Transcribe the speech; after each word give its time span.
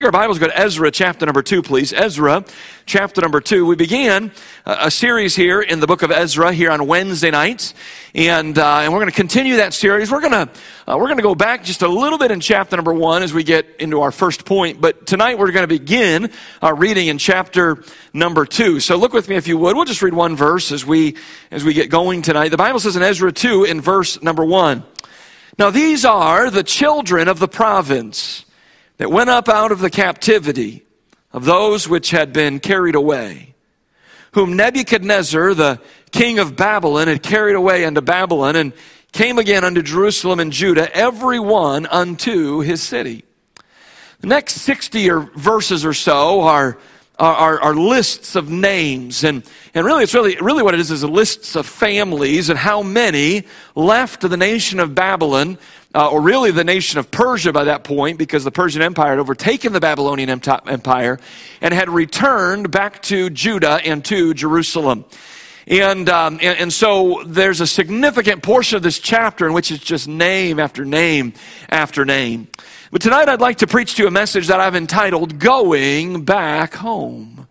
Our 0.00 0.12
Bibles 0.12 0.38
go 0.38 0.46
to 0.46 0.56
Ezra 0.56 0.92
chapter 0.92 1.26
number 1.26 1.42
two, 1.42 1.60
please. 1.60 1.92
Ezra 1.92 2.44
chapter 2.86 3.20
number 3.20 3.40
two. 3.40 3.66
We 3.66 3.74
began 3.74 4.30
a 4.64 4.92
series 4.92 5.34
here 5.34 5.60
in 5.60 5.80
the 5.80 5.88
book 5.88 6.02
of 6.02 6.12
Ezra 6.12 6.52
here 6.52 6.70
on 6.70 6.86
Wednesday 6.86 7.32
nights, 7.32 7.74
and 8.14 8.56
uh, 8.56 8.78
and 8.82 8.92
we're 8.92 9.00
going 9.00 9.10
to 9.10 9.16
continue 9.16 9.56
that 9.56 9.74
series. 9.74 10.08
We're 10.08 10.20
to 10.20 10.50
uh, 10.86 10.96
we're 10.96 11.08
to 11.16 11.22
go 11.24 11.34
back 11.34 11.64
just 11.64 11.82
a 11.82 11.88
little 11.88 12.16
bit 12.16 12.30
in 12.30 12.38
chapter 12.38 12.76
number 12.76 12.94
one 12.94 13.24
as 13.24 13.34
we 13.34 13.42
get 13.42 13.66
into 13.80 14.02
our 14.02 14.12
first 14.12 14.44
point. 14.44 14.80
But 14.80 15.04
tonight 15.04 15.36
we're 15.36 15.50
going 15.50 15.64
to 15.64 15.78
begin 15.78 16.30
our 16.62 16.76
reading 16.76 17.08
in 17.08 17.18
chapter 17.18 17.82
number 18.12 18.46
two. 18.46 18.78
So 18.78 18.94
look 18.94 19.12
with 19.12 19.28
me 19.28 19.34
if 19.34 19.48
you 19.48 19.58
would. 19.58 19.74
We'll 19.74 19.84
just 19.84 20.00
read 20.00 20.14
one 20.14 20.36
verse 20.36 20.70
as 20.70 20.86
we 20.86 21.16
as 21.50 21.64
we 21.64 21.74
get 21.74 21.90
going 21.90 22.22
tonight. 22.22 22.50
The 22.50 22.56
Bible 22.56 22.78
says 22.78 22.94
in 22.94 23.02
Ezra 23.02 23.32
two 23.32 23.64
in 23.64 23.80
verse 23.80 24.22
number 24.22 24.44
one. 24.44 24.84
Now 25.58 25.70
these 25.70 26.04
are 26.04 26.50
the 26.50 26.62
children 26.62 27.26
of 27.26 27.40
the 27.40 27.48
province 27.48 28.44
that 28.98 29.10
went 29.10 29.30
up 29.30 29.48
out 29.48 29.72
of 29.72 29.80
the 29.80 29.90
captivity 29.90 30.84
of 31.32 31.44
those 31.44 31.88
which 31.88 32.10
had 32.10 32.32
been 32.32 32.60
carried 32.60 32.94
away, 32.94 33.54
whom 34.32 34.56
Nebuchadnezzar, 34.56 35.54
the 35.54 35.80
king 36.10 36.38
of 36.38 36.56
Babylon, 36.56 37.08
had 37.08 37.22
carried 37.22 37.54
away 37.54 37.84
unto 37.84 38.00
Babylon, 38.00 38.56
and 38.56 38.72
came 39.12 39.38
again 39.38 39.64
unto 39.64 39.82
Jerusalem 39.82 40.40
and 40.40 40.52
Judah, 40.52 40.94
every 40.94 41.40
one 41.40 41.86
unto 41.86 42.60
his 42.60 42.82
city. 42.82 43.24
The 44.20 44.26
next 44.26 44.56
60 44.56 45.10
or 45.10 45.20
verses 45.20 45.84
or 45.84 45.94
so 45.94 46.42
are, 46.42 46.78
are, 47.18 47.60
are, 47.60 47.74
lists 47.74 48.34
of 48.34 48.50
names, 48.50 49.22
and, 49.22 49.44
and 49.74 49.86
really 49.86 50.02
it's 50.02 50.14
really, 50.14 50.36
really 50.40 50.62
what 50.62 50.74
it 50.74 50.80
is 50.80 50.90
is 50.90 51.02
a 51.02 51.08
lists 51.08 51.56
of 51.56 51.66
families 51.66 52.50
and 52.50 52.58
how 52.58 52.82
many 52.82 53.44
left 53.74 54.20
the 54.20 54.36
nation 54.36 54.80
of 54.80 54.94
Babylon 54.94 55.56
uh, 55.94 56.10
or 56.10 56.20
really 56.20 56.50
the 56.50 56.64
nation 56.64 56.98
of 56.98 57.10
Persia 57.10 57.52
by 57.52 57.64
that 57.64 57.84
point, 57.84 58.18
because 58.18 58.44
the 58.44 58.50
Persian 58.50 58.82
Empire 58.82 59.10
had 59.10 59.18
overtaken 59.18 59.72
the 59.72 59.80
Babylonian 59.80 60.28
Empire 60.28 61.18
and 61.60 61.74
had 61.74 61.88
returned 61.88 62.70
back 62.70 63.02
to 63.04 63.30
Judah 63.30 63.80
and 63.84 64.04
to 64.06 64.34
Jerusalem. 64.34 65.04
And, 65.66 66.08
um, 66.08 66.34
and, 66.40 66.58
and, 66.58 66.72
so 66.72 67.22
there's 67.26 67.60
a 67.60 67.66
significant 67.66 68.42
portion 68.42 68.76
of 68.76 68.82
this 68.82 68.98
chapter 68.98 69.46
in 69.46 69.52
which 69.52 69.70
it's 69.70 69.84
just 69.84 70.08
name 70.08 70.58
after 70.58 70.82
name 70.82 71.34
after 71.68 72.06
name. 72.06 72.48
But 72.90 73.02
tonight 73.02 73.28
I'd 73.28 73.42
like 73.42 73.58
to 73.58 73.66
preach 73.66 73.96
to 73.96 74.02
you 74.02 74.08
a 74.08 74.10
message 74.10 74.46
that 74.46 74.60
I've 74.60 74.74
entitled 74.74 75.38
Going 75.38 76.24
Back 76.24 76.72
Home. 76.76 77.46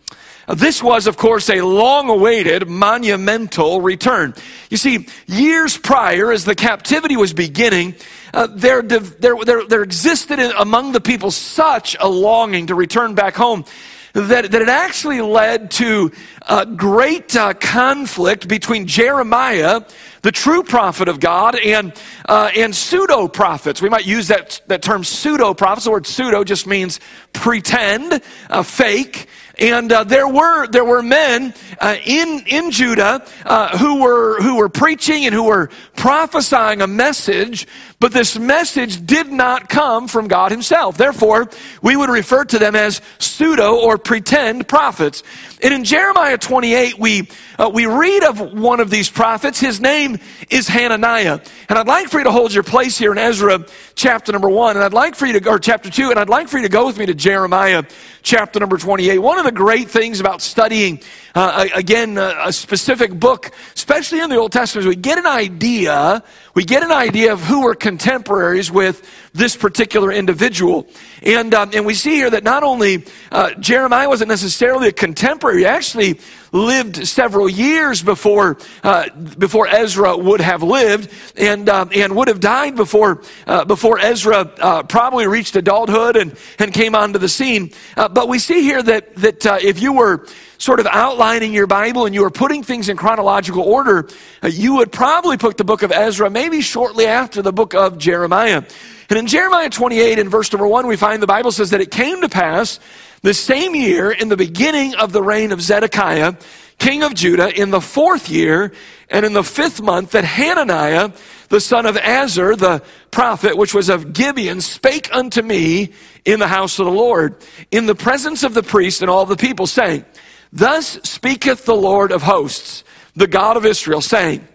This 0.54 0.82
was, 0.82 1.06
of 1.06 1.16
course, 1.16 1.50
a 1.50 1.60
long 1.60 2.08
awaited, 2.08 2.68
monumental 2.68 3.80
return. 3.82 4.34
You 4.70 4.78
see, 4.78 5.06
years 5.26 5.76
prior, 5.76 6.32
as 6.32 6.44
the 6.44 6.54
captivity 6.54 7.16
was 7.16 7.34
beginning, 7.34 7.96
uh, 8.32 8.48
there, 8.50 8.82
there, 8.82 9.36
there, 9.44 9.64
there 9.66 9.82
existed 9.82 10.38
among 10.38 10.92
the 10.92 11.00
people 11.00 11.30
such 11.30 11.96
a 12.00 12.08
longing 12.08 12.68
to 12.68 12.74
return 12.74 13.14
back 13.14 13.34
home 13.34 13.64
that, 14.12 14.50
that 14.50 14.62
it 14.62 14.68
actually 14.68 15.20
led 15.20 15.70
to 15.72 16.12
a 16.48 16.64
great 16.64 17.36
uh, 17.36 17.54
conflict 17.54 18.48
between 18.48 18.86
Jeremiah, 18.86 19.82
the 20.22 20.32
true 20.32 20.62
prophet 20.62 21.08
of 21.08 21.20
God, 21.20 21.56
and, 21.56 21.92
uh, 22.28 22.50
and 22.56 22.74
pseudo 22.74 23.28
prophets. 23.28 23.82
We 23.82 23.88
might 23.88 24.06
use 24.06 24.28
that, 24.28 24.60
that 24.66 24.82
term 24.82 25.04
pseudo 25.04 25.54
prophets. 25.54 25.84
The 25.84 25.90
word 25.90 26.06
pseudo 26.06 26.42
just 26.42 26.66
means 26.66 27.00
pretend, 27.32 28.22
uh, 28.50 28.62
fake. 28.62 29.28
And 29.58 29.90
uh, 29.92 30.04
there 30.04 30.28
were 30.28 30.68
there 30.68 30.84
were 30.84 31.02
men 31.02 31.52
uh, 31.80 31.96
in 32.04 32.44
in 32.46 32.70
Judah 32.70 33.26
uh, 33.44 33.76
who 33.76 34.00
were 34.00 34.40
who 34.40 34.56
were 34.56 34.68
preaching 34.68 35.26
and 35.26 35.34
who 35.34 35.44
were 35.44 35.68
prophesying 35.96 36.80
a 36.80 36.86
message, 36.86 37.66
but 37.98 38.12
this 38.12 38.38
message 38.38 39.04
did 39.04 39.32
not 39.32 39.68
come 39.68 40.06
from 40.06 40.28
God 40.28 40.52
Himself. 40.52 40.96
Therefore, 40.96 41.50
we 41.82 41.96
would 41.96 42.08
refer 42.08 42.44
to 42.44 42.58
them 42.58 42.76
as 42.76 43.00
pseudo 43.18 43.76
or 43.76 43.98
pretend 43.98 44.68
prophets. 44.68 45.24
And 45.60 45.74
in 45.74 45.82
Jeremiah 45.82 46.38
28, 46.38 46.98
we, 46.98 47.28
uh, 47.58 47.68
we 47.72 47.86
read 47.86 48.22
of 48.22 48.40
one 48.52 48.78
of 48.78 48.88
these 48.88 49.10
prophets. 49.10 49.58
His 49.58 49.80
name 49.80 50.18
is 50.48 50.68
Hananiah. 50.68 51.40
And 51.68 51.78
I'd 51.78 51.88
like 51.88 52.08
for 52.08 52.18
you 52.18 52.24
to 52.24 52.30
hold 52.30 52.54
your 52.54 52.62
place 52.62 52.96
here 52.96 53.10
in 53.10 53.18
Ezra 53.18 53.66
chapter 53.96 54.30
number 54.30 54.48
one. 54.48 54.76
And 54.76 54.84
I'd 54.84 54.92
like 54.92 55.16
for 55.16 55.26
you 55.26 55.40
to, 55.40 55.50
or 55.50 55.58
chapter 55.58 55.90
two, 55.90 56.10
and 56.10 56.18
I'd 56.20 56.28
like 56.28 56.48
for 56.48 56.58
you 56.58 56.62
to 56.62 56.68
go 56.68 56.86
with 56.86 56.96
me 56.98 57.06
to 57.06 57.14
Jeremiah 57.14 57.82
chapter 58.22 58.60
number 58.60 58.78
28. 58.78 59.18
One 59.18 59.38
of 59.38 59.44
the 59.44 59.52
great 59.52 59.90
things 59.90 60.20
about 60.20 60.40
studying, 60.40 61.00
uh, 61.38 61.66
again, 61.74 62.18
a, 62.18 62.34
a 62.46 62.52
specific 62.52 63.12
book, 63.12 63.52
especially 63.76 64.20
in 64.20 64.28
the 64.28 64.36
Old 64.36 64.50
Testament, 64.50 64.88
we 64.88 64.96
get 64.96 65.18
an 65.18 65.26
idea, 65.26 66.24
we 66.54 66.64
get 66.64 66.82
an 66.82 66.90
idea 66.90 67.32
of 67.32 67.40
who 67.42 67.62
were 67.62 67.76
contemporaries 67.76 68.72
with 68.72 69.08
this 69.34 69.56
particular 69.56 70.10
individual. 70.10 70.88
And, 71.22 71.54
um, 71.54 71.70
and 71.74 71.86
we 71.86 71.94
see 71.94 72.16
here 72.16 72.30
that 72.30 72.42
not 72.42 72.64
only 72.64 73.04
uh, 73.30 73.54
Jeremiah 73.54 74.08
wasn't 74.08 74.30
necessarily 74.30 74.88
a 74.88 74.92
contemporary, 74.92 75.60
he 75.60 75.66
actually 75.66 76.18
lived 76.50 77.06
several 77.06 77.48
years 77.48 78.02
before, 78.02 78.58
uh, 78.82 79.08
before 79.38 79.68
Ezra 79.68 80.16
would 80.16 80.40
have 80.40 80.64
lived 80.64 81.08
and, 81.36 81.68
um, 81.68 81.90
and 81.94 82.16
would 82.16 82.26
have 82.26 82.40
died 82.40 82.74
before, 82.74 83.22
uh, 83.46 83.64
before 83.64 84.00
Ezra 84.00 84.50
uh, 84.58 84.82
probably 84.82 85.28
reached 85.28 85.54
adulthood 85.54 86.16
and, 86.16 86.36
and 86.58 86.72
came 86.74 86.96
onto 86.96 87.20
the 87.20 87.28
scene. 87.28 87.70
Uh, 87.96 88.08
but 88.08 88.28
we 88.28 88.40
see 88.40 88.62
here 88.62 88.82
that, 88.82 89.14
that 89.16 89.46
if 89.62 89.80
you 89.80 89.92
were 89.92 90.26
sort 90.58 90.80
of 90.80 90.86
outlining 90.86 91.54
your 91.54 91.66
Bible 91.66 92.04
and 92.04 92.14
you 92.14 92.22
were 92.22 92.30
putting 92.30 92.62
things 92.62 92.88
in 92.88 92.96
chronological 92.96 93.62
order, 93.62 94.08
uh, 94.42 94.48
you 94.48 94.74
would 94.76 94.92
probably 94.92 95.36
put 95.36 95.56
the 95.56 95.64
book 95.64 95.82
of 95.82 95.92
Ezra 95.92 96.28
maybe 96.28 96.60
shortly 96.60 97.06
after 97.06 97.40
the 97.42 97.52
book 97.52 97.74
of 97.74 97.96
Jeremiah. 97.96 98.62
And 99.08 99.18
in 99.18 99.26
Jeremiah 99.26 99.70
28, 99.70 100.18
in 100.18 100.28
verse 100.28 100.52
number 100.52 100.66
1, 100.66 100.86
we 100.86 100.96
find 100.96 101.22
the 101.22 101.26
Bible 101.26 101.52
says 101.52 101.70
that 101.70 101.80
it 101.80 101.90
came 101.90 102.20
to 102.20 102.28
pass 102.28 102.78
the 103.22 103.34
same 103.34 103.74
year, 103.74 104.10
in 104.10 104.28
the 104.28 104.36
beginning 104.36 104.94
of 104.94 105.12
the 105.12 105.22
reign 105.22 105.50
of 105.50 105.60
Zedekiah, 105.60 106.34
king 106.78 107.02
of 107.02 107.14
Judah, 107.14 107.52
in 107.60 107.70
the 107.70 107.80
fourth 107.80 108.28
year, 108.28 108.72
and 109.10 109.26
in 109.26 109.32
the 109.32 109.42
fifth 109.42 109.80
month, 109.80 110.12
that 110.12 110.24
Hananiah, 110.24 111.10
the 111.48 111.60
son 111.60 111.86
of 111.86 111.96
Azur, 111.96 112.56
the 112.56 112.82
prophet, 113.10 113.56
which 113.56 113.74
was 113.74 113.88
of 113.88 114.12
Gibeon, 114.12 114.60
spake 114.60 115.08
unto 115.12 115.42
me 115.42 115.92
in 116.24 116.38
the 116.38 116.46
house 116.46 116.78
of 116.78 116.86
the 116.86 116.92
Lord, 116.92 117.34
in 117.70 117.86
the 117.86 117.94
presence 117.94 118.44
of 118.44 118.54
the 118.54 118.62
priest 118.62 119.02
and 119.02 119.10
all 119.10 119.26
the 119.26 119.36
people, 119.36 119.66
saying, 119.66 120.04
Thus 120.52 120.98
speaketh 121.02 121.64
the 121.64 121.76
Lord 121.76 122.12
of 122.12 122.22
hosts, 122.22 122.84
the 123.14 123.26
God 123.26 123.56
of 123.56 123.66
Israel, 123.66 124.00
saying, 124.00 124.46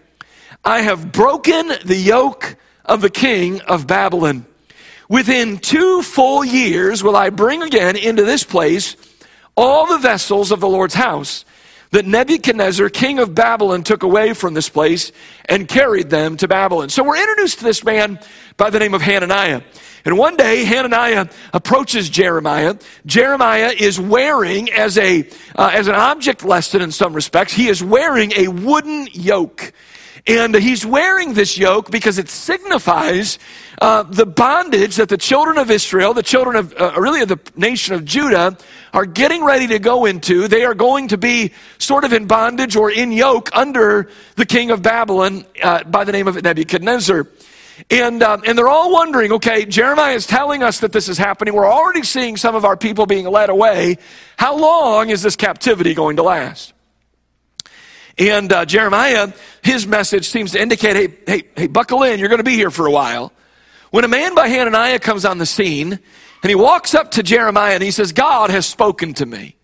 I 0.64 0.80
have 0.80 1.12
broken 1.12 1.68
the 1.84 1.96
yoke 1.96 2.56
of 2.84 3.00
the 3.00 3.10
king 3.10 3.60
of 3.62 3.86
Babylon. 3.86 4.46
Within 5.08 5.58
two 5.58 6.02
full 6.02 6.44
years 6.44 7.02
will 7.02 7.16
I 7.16 7.30
bring 7.30 7.62
again 7.62 7.96
into 7.96 8.24
this 8.24 8.44
place 8.44 8.96
all 9.56 9.86
the 9.86 9.98
vessels 9.98 10.50
of 10.50 10.60
the 10.60 10.68
Lord's 10.68 10.94
house 10.94 11.44
that 11.90 12.06
Nebuchadnezzar, 12.06 12.88
king 12.88 13.20
of 13.20 13.34
Babylon, 13.34 13.84
took 13.84 14.02
away 14.02 14.32
from 14.34 14.54
this 14.54 14.68
place 14.68 15.12
and 15.48 15.68
carried 15.68 16.10
them 16.10 16.36
to 16.38 16.48
Babylon. 16.48 16.88
So 16.88 17.04
we're 17.04 17.20
introduced 17.20 17.58
to 17.58 17.64
this 17.64 17.84
man 17.84 18.18
by 18.56 18.70
the 18.70 18.80
name 18.80 18.94
of 18.94 19.02
Hananiah. 19.02 19.62
And 20.04 20.18
one 20.18 20.36
day, 20.36 20.64
Hananiah 20.64 21.28
approaches 21.54 22.10
Jeremiah. 22.10 22.76
Jeremiah 23.06 23.72
is 23.76 23.98
wearing, 23.98 24.70
as, 24.70 24.98
a, 24.98 25.26
uh, 25.56 25.70
as 25.72 25.88
an 25.88 25.94
object 25.94 26.44
lesson 26.44 26.82
in 26.82 26.92
some 26.92 27.14
respects, 27.14 27.54
he 27.54 27.68
is 27.68 27.82
wearing 27.82 28.32
a 28.36 28.48
wooden 28.48 29.08
yoke. 29.12 29.72
And 30.26 30.54
he's 30.54 30.86
wearing 30.86 31.34
this 31.34 31.58
yoke 31.58 31.90
because 31.90 32.18
it 32.18 32.30
signifies 32.30 33.38
uh, 33.80 34.04
the 34.04 34.24
bondage 34.24 34.96
that 34.96 35.10
the 35.10 35.18
children 35.18 35.58
of 35.58 35.70
Israel, 35.70 36.14
the 36.14 36.22
children 36.22 36.56
of 36.56 36.74
uh, 36.78 36.94
really 36.98 37.20
of 37.20 37.28
the 37.28 37.38
nation 37.56 37.94
of 37.94 38.06
Judah, 38.06 38.56
are 38.94 39.04
getting 39.04 39.44
ready 39.44 39.66
to 39.66 39.78
go 39.78 40.06
into. 40.06 40.48
They 40.48 40.64
are 40.64 40.74
going 40.74 41.08
to 41.08 41.18
be 41.18 41.52
sort 41.78 42.04
of 42.04 42.14
in 42.14 42.26
bondage 42.26 42.74
or 42.74 42.90
in 42.90 43.12
yoke 43.12 43.50
under 43.52 44.08
the 44.36 44.46
king 44.46 44.70
of 44.70 44.80
Babylon 44.80 45.44
uh, 45.62 45.84
by 45.84 46.04
the 46.04 46.12
name 46.12 46.26
of 46.26 46.42
Nebuchadnezzar. 46.42 47.26
And, 47.90 48.22
um, 48.22 48.42
and 48.46 48.56
they're 48.56 48.68
all 48.68 48.92
wondering 48.92 49.32
okay, 49.32 49.64
Jeremiah 49.64 50.14
is 50.14 50.26
telling 50.26 50.62
us 50.62 50.80
that 50.80 50.92
this 50.92 51.08
is 51.08 51.18
happening. 51.18 51.54
We're 51.54 51.70
already 51.70 52.02
seeing 52.02 52.36
some 52.36 52.54
of 52.54 52.64
our 52.64 52.76
people 52.76 53.06
being 53.06 53.26
led 53.26 53.50
away. 53.50 53.98
How 54.36 54.56
long 54.56 55.10
is 55.10 55.22
this 55.22 55.36
captivity 55.36 55.94
going 55.94 56.16
to 56.16 56.22
last? 56.22 56.72
And 58.16 58.52
uh, 58.52 58.64
Jeremiah, 58.64 59.32
his 59.62 59.86
message 59.86 60.28
seems 60.28 60.52
to 60.52 60.62
indicate, 60.62 60.94
hey, 60.94 61.18
hey, 61.26 61.48
hey, 61.56 61.66
buckle 61.66 62.04
in, 62.04 62.20
you're 62.20 62.28
going 62.28 62.38
to 62.38 62.44
be 62.44 62.54
here 62.54 62.70
for 62.70 62.86
a 62.86 62.90
while. 62.90 63.32
When 63.90 64.04
a 64.04 64.08
man 64.08 64.34
by 64.34 64.48
Hananiah 64.48 65.00
comes 65.00 65.24
on 65.24 65.38
the 65.38 65.46
scene, 65.46 65.98
and 66.44 66.50
he 66.50 66.54
walks 66.54 66.94
up 66.94 67.12
to 67.12 67.22
Jeremiah 67.22 67.72
and 67.72 67.82
he 67.82 67.90
says, 67.90 68.12
God 68.12 68.50
has 68.50 68.66
spoken 68.66 69.14
to 69.14 69.24
me. 69.24 69.56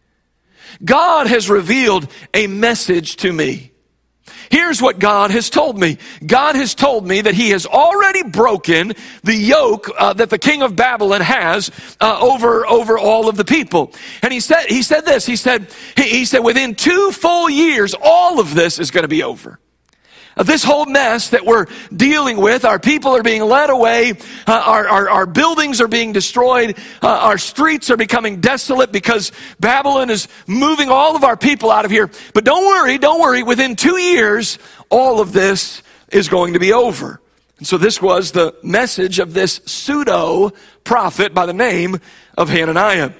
God 0.82 1.26
has 1.26 1.50
revealed 1.50 2.08
a 2.32 2.46
message 2.46 3.16
to 3.16 3.32
me. 3.32 3.69
Here's 4.50 4.82
what 4.82 4.98
God 4.98 5.30
has 5.30 5.48
told 5.48 5.78
me. 5.78 5.98
God 6.26 6.56
has 6.56 6.74
told 6.74 7.06
me 7.06 7.20
that 7.20 7.34
He 7.34 7.50
has 7.50 7.66
already 7.66 8.24
broken 8.24 8.94
the 9.22 9.34
yoke 9.34 9.88
uh, 9.96 10.12
that 10.14 10.28
the 10.28 10.38
king 10.38 10.62
of 10.62 10.74
Babylon 10.74 11.20
has 11.20 11.70
uh, 12.00 12.18
over 12.20 12.66
over 12.66 12.98
all 12.98 13.28
of 13.28 13.36
the 13.36 13.44
people. 13.44 13.92
And 14.22 14.32
He 14.32 14.40
said 14.40 14.66
He 14.66 14.82
said 14.82 15.06
this. 15.06 15.24
He 15.24 15.36
said 15.36 15.68
he, 15.96 16.02
he 16.02 16.24
said 16.24 16.40
within 16.40 16.74
two 16.74 17.12
full 17.12 17.48
years, 17.48 17.94
all 18.00 18.40
of 18.40 18.54
this 18.54 18.78
is 18.78 18.90
going 18.90 19.04
to 19.04 19.08
be 19.08 19.22
over 19.22 19.60
this 20.36 20.64
whole 20.64 20.86
mess 20.86 21.30
that 21.30 21.44
we're 21.44 21.66
dealing 21.94 22.36
with. 22.36 22.64
Our 22.64 22.78
people 22.78 23.16
are 23.16 23.22
being 23.22 23.42
led 23.42 23.70
away. 23.70 24.12
Uh, 24.46 24.62
our, 24.64 24.88
our, 24.88 25.10
our, 25.10 25.26
buildings 25.26 25.80
are 25.80 25.88
being 25.88 26.12
destroyed. 26.12 26.78
Uh, 27.02 27.08
our 27.08 27.38
streets 27.38 27.90
are 27.90 27.96
becoming 27.96 28.40
desolate 28.40 28.92
because 28.92 29.32
Babylon 29.58 30.10
is 30.10 30.28
moving 30.46 30.88
all 30.88 31.16
of 31.16 31.24
our 31.24 31.36
people 31.36 31.70
out 31.70 31.84
of 31.84 31.90
here. 31.90 32.10
But 32.34 32.44
don't 32.44 32.64
worry, 32.64 32.98
don't 32.98 33.20
worry. 33.20 33.42
Within 33.42 33.76
two 33.76 33.98
years, 33.98 34.58
all 34.88 35.20
of 35.20 35.32
this 35.32 35.82
is 36.10 36.28
going 36.28 36.54
to 36.54 36.58
be 36.58 36.72
over. 36.72 37.20
And 37.58 37.66
so 37.66 37.76
this 37.76 38.00
was 38.00 38.32
the 38.32 38.54
message 38.62 39.18
of 39.18 39.34
this 39.34 39.60
pseudo 39.66 40.52
prophet 40.82 41.34
by 41.34 41.46
the 41.46 41.52
name 41.52 42.00
of 42.38 42.48
Hananiah. 42.48 43.12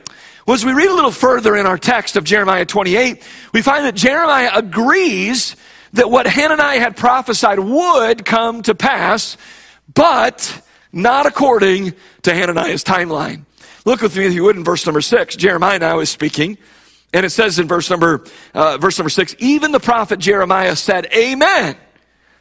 Well, 0.47 0.55
as 0.55 0.65
we 0.65 0.73
read 0.73 0.89
a 0.89 0.95
little 0.95 1.13
further 1.13 1.55
in 1.57 1.67
our 1.67 1.77
text 1.77 2.17
of 2.17 2.25
Jeremiah 2.25 2.65
28, 2.65 3.23
we 3.53 3.63
find 3.63 3.85
that 3.85 3.95
Jeremiah 3.95 4.51
agrees 4.55 5.55
that 5.93 6.11
what 6.11 6.27
Hananiah 6.27 6.81
had 6.81 6.97
prophesied 6.97 7.59
would 7.59 8.25
come 8.25 8.63
to 8.63 8.75
pass, 8.75 9.37
but 9.93 10.63
not 10.93 11.27
according 11.27 11.95
to 12.23 12.35
Hananiah's 12.35 12.85
timeline. 12.85 13.45
Look 13.85 14.03
with 14.03 14.17
me, 14.17 14.27
if 14.27 14.35
you 14.35 14.45
would, 14.45 14.57
in 14.57 14.65
verse 14.65 14.87
number 14.87 15.01
six. 15.01 15.37
Jeremiah 15.37 15.79
now 15.79 16.01
is 16.01 16.11
speaking, 16.11 16.59
and 17.13 17.25
it 17.25 17.31
says 17.31 17.59
in 17.59 17.67
verse 17.67 17.91
number 17.91 18.25
uh, 18.55 18.79
verse 18.79 18.99
number 18.99 19.11
six, 19.11 19.35
even 19.39 19.73
the 19.73 19.81
prophet 19.81 20.19
Jeremiah 20.19 20.77
said, 20.77 21.09
"Amen." 21.15 21.77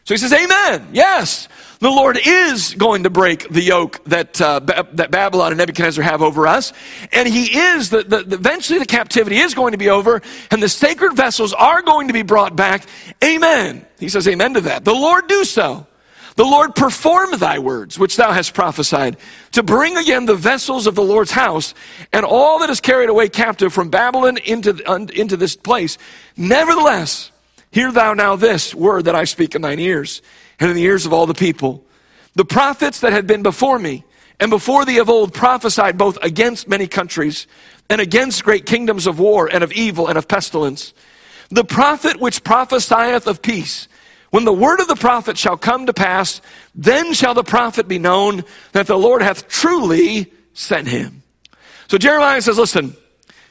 So 0.10 0.16
he 0.16 0.18
says, 0.18 0.34
"Amen." 0.34 0.88
Yes, 0.92 1.48
the 1.78 1.92
Lord 1.92 2.18
is 2.26 2.74
going 2.74 3.04
to 3.04 3.12
break 3.12 3.48
the 3.50 3.62
yoke 3.62 4.04
that, 4.06 4.42
uh, 4.42 4.60
that 4.94 5.12
Babylon 5.12 5.52
and 5.52 5.60
Nebuchadnezzar 5.60 6.04
have 6.04 6.24
over 6.24 6.48
us. 6.48 6.74
And 7.12 7.30
He 7.30 7.56
is, 7.56 7.92
the, 7.92 8.02
the, 8.02 8.18
eventually 8.34 8.80
the 8.80 8.88
captivity 8.88 9.38
is 9.38 9.54
going 9.54 9.74
to 9.74 9.78
be 9.78 9.92
over 9.92 10.24
and 10.50 10.64
the 10.64 10.68
sacred 10.68 11.16
vessels 11.16 11.54
are 11.54 11.84
going 11.84 12.08
to 12.08 12.14
be 12.16 12.24
brought 12.24 12.56
back. 12.56 12.88
Amen. 13.24 13.86
He 14.00 14.10
says 14.10 14.28
amen 14.28 14.56
to 14.56 14.62
that. 14.62 14.84
The 14.84 14.96
Lord 14.96 15.28
do 15.28 15.44
so. 15.44 15.86
The 16.38 16.44
Lord 16.44 16.74
perform 16.74 17.38
thy 17.38 17.60
words, 17.60 18.00
which 18.00 18.18
thou 18.18 18.32
hast 18.32 18.56
prophesied, 18.56 19.18
to 19.52 19.62
bring 19.62 19.96
again 19.96 20.26
the 20.26 20.34
vessels 20.34 20.88
of 20.88 20.96
the 20.96 21.04
Lord's 21.04 21.32
house 21.32 21.76
and 22.12 22.26
all 22.26 22.58
that 22.62 22.72
is 22.72 22.82
carried 22.82 23.10
away 23.10 23.30
captive 23.30 23.72
from 23.72 23.92
Babylon 23.92 24.40
into, 24.40 24.72
into 25.14 25.38
this 25.38 25.56
place. 25.56 26.00
Nevertheless, 26.36 27.30
hear 27.72 27.92
thou 27.92 28.14
now 28.14 28.36
this 28.36 28.74
word 28.74 29.06
that 29.06 29.16
I 29.16 29.24
speak 29.24 29.56
in 29.56 29.62
thine 29.62 29.80
ears 29.80 30.22
and 30.60 30.70
in 30.70 30.76
the 30.76 30.84
ears 30.84 31.06
of 31.06 31.14
all 31.14 31.26
the 31.26 31.34
people. 31.34 31.86
The 32.36 32.46
prophets 32.46 33.02
that 33.02 33.14
had 33.14 33.28
been 33.28 33.44
before 33.44 33.80
me 33.80 34.04
and 34.40 34.50
before 34.50 34.86
thee 34.86 35.00
of 35.00 35.10
old 35.10 35.34
prophesied 35.34 35.98
both 35.98 36.18
against 36.22 36.68
many 36.68 36.88
countries 36.88 37.48
and 37.90 38.00
against 38.00 38.44
great 38.44 38.66
kingdoms 38.66 39.08
of 39.08 39.20
war 39.20 39.50
and 39.52 39.64
of 39.64 39.72
evil 39.74 40.08
and 40.08 40.18
of 40.18 40.28
pestilence. 40.28 40.94
The 41.50 41.66
prophet 41.66 42.20
which 42.20 42.44
prophesieth 42.44 43.26
of 43.26 43.42
peace, 43.42 43.88
when 44.30 44.46
the 44.46 44.54
word 44.54 44.80
of 44.80 44.88
the 44.88 44.96
prophet 44.96 45.38
shall 45.38 45.58
come 45.58 45.88
to 45.88 45.94
pass, 45.94 46.42
then 46.76 47.14
shall 47.14 47.34
the 47.34 47.44
prophet 47.44 47.88
be 47.88 47.98
known 47.98 48.44
that 48.74 48.86
the 48.86 48.98
Lord 48.98 49.22
hath 49.24 49.48
truly 49.48 50.32
sent 50.54 50.88
him. 50.88 51.24
So 51.88 51.98
Jeremiah 51.98 52.42
says, 52.42 52.60
listen, 52.60 52.96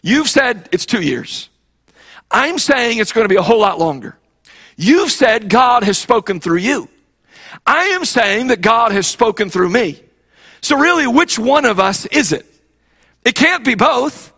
you've 0.03 0.29
said 0.29 0.69
it's 0.71 0.87
two 0.87 1.03
years. 1.03 1.49
I'm 2.31 2.59
saying 2.59 2.99
it's 2.99 3.13
going 3.13 3.25
to 3.25 3.29
be 3.29 3.37
a 3.37 3.43
whole 3.43 3.61
lot 3.61 3.79
longer. 3.79 4.17
You've 4.77 5.11
said 5.11 5.49
God 5.49 5.83
has 5.83 5.99
spoken 5.99 6.41
through 6.41 6.59
you. 6.59 6.89
I 7.67 7.85
am 7.87 8.05
saying 8.05 8.49
that 8.49 8.61
God 8.61 8.93
has 8.93 9.07
spoken 9.07 9.51
through 9.51 9.71
me. 9.71 10.01
So 10.61 10.77
really, 10.77 11.07
which 11.07 11.39
one 11.39 11.65
of 11.65 11.81
us 11.81 12.07
is 12.07 12.33
it? 12.33 12.47
It 13.25 13.35
can't 13.35 13.65
be 13.65 13.75
both. 13.75 14.33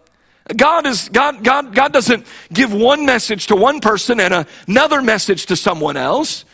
God 0.56 0.86
is, 0.86 1.08
God, 1.08 1.44
God, 1.44 1.74
God 1.74 1.92
doesn't 1.92 2.26
give 2.52 2.72
one 2.72 3.06
message 3.06 3.48
to 3.48 3.56
one 3.56 3.80
person 3.80 4.20
and 4.20 4.46
another 4.66 5.02
message 5.02 5.46
to 5.46 5.56
someone 5.56 5.96
else. 5.96 6.44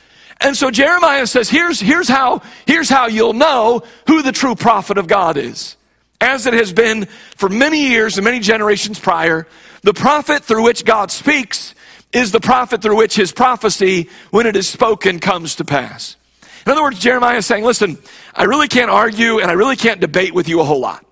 And 0.41 0.57
so 0.57 0.71
Jeremiah 0.71 1.27
says, 1.27 1.49
here's, 1.49 1.81
here's 1.81 2.09
how, 2.09 2.43
here's 2.67 2.91
how 2.91 3.07
you'll 3.07 3.33
know 3.33 3.83
who 4.07 4.23
the 4.23 4.33
true 4.33 4.55
prophet 4.55 4.99
of 4.99 5.07
God 5.07 5.37
is. 5.37 5.77
As 6.21 6.47
it 6.47 6.55
has 6.55 6.73
been 6.73 7.07
for 7.37 7.49
many 7.49 7.89
years 7.89 8.19
and 8.19 8.25
many 8.25 8.41
generations 8.41 8.99
prior, 8.99 9.47
the 9.83 9.95
prophet 9.95 10.45
through 10.45 10.65
which 10.65 10.85
God 10.85 11.11
speaks 11.11 11.75
is 12.13 12.33
the 12.33 12.41
prophet 12.41 12.83
through 12.83 12.97
which 12.97 13.17
his 13.17 13.33
prophecy, 13.33 14.09
when 14.31 14.47
it 14.47 14.57
is 14.57 14.69
spoken, 14.69 15.19
comes 15.19 15.57
to 15.57 15.65
pass. 15.65 16.17
In 16.65 16.73
other 16.73 16.83
words, 16.83 16.99
Jeremiah 16.99 17.39
is 17.39 17.47
saying, 17.47 17.65
listen, 17.65 17.99
I 18.35 18.45
really 18.45 18.69
can't 18.69 18.91
argue 18.91 19.39
and 19.39 19.51
I 19.51 19.55
really 19.55 19.77
can't 19.77 20.01
debate 20.01 20.35
with 20.35 20.49
you 20.49 20.61
a 20.61 20.65
whole 20.65 20.81
lot. 20.81 21.05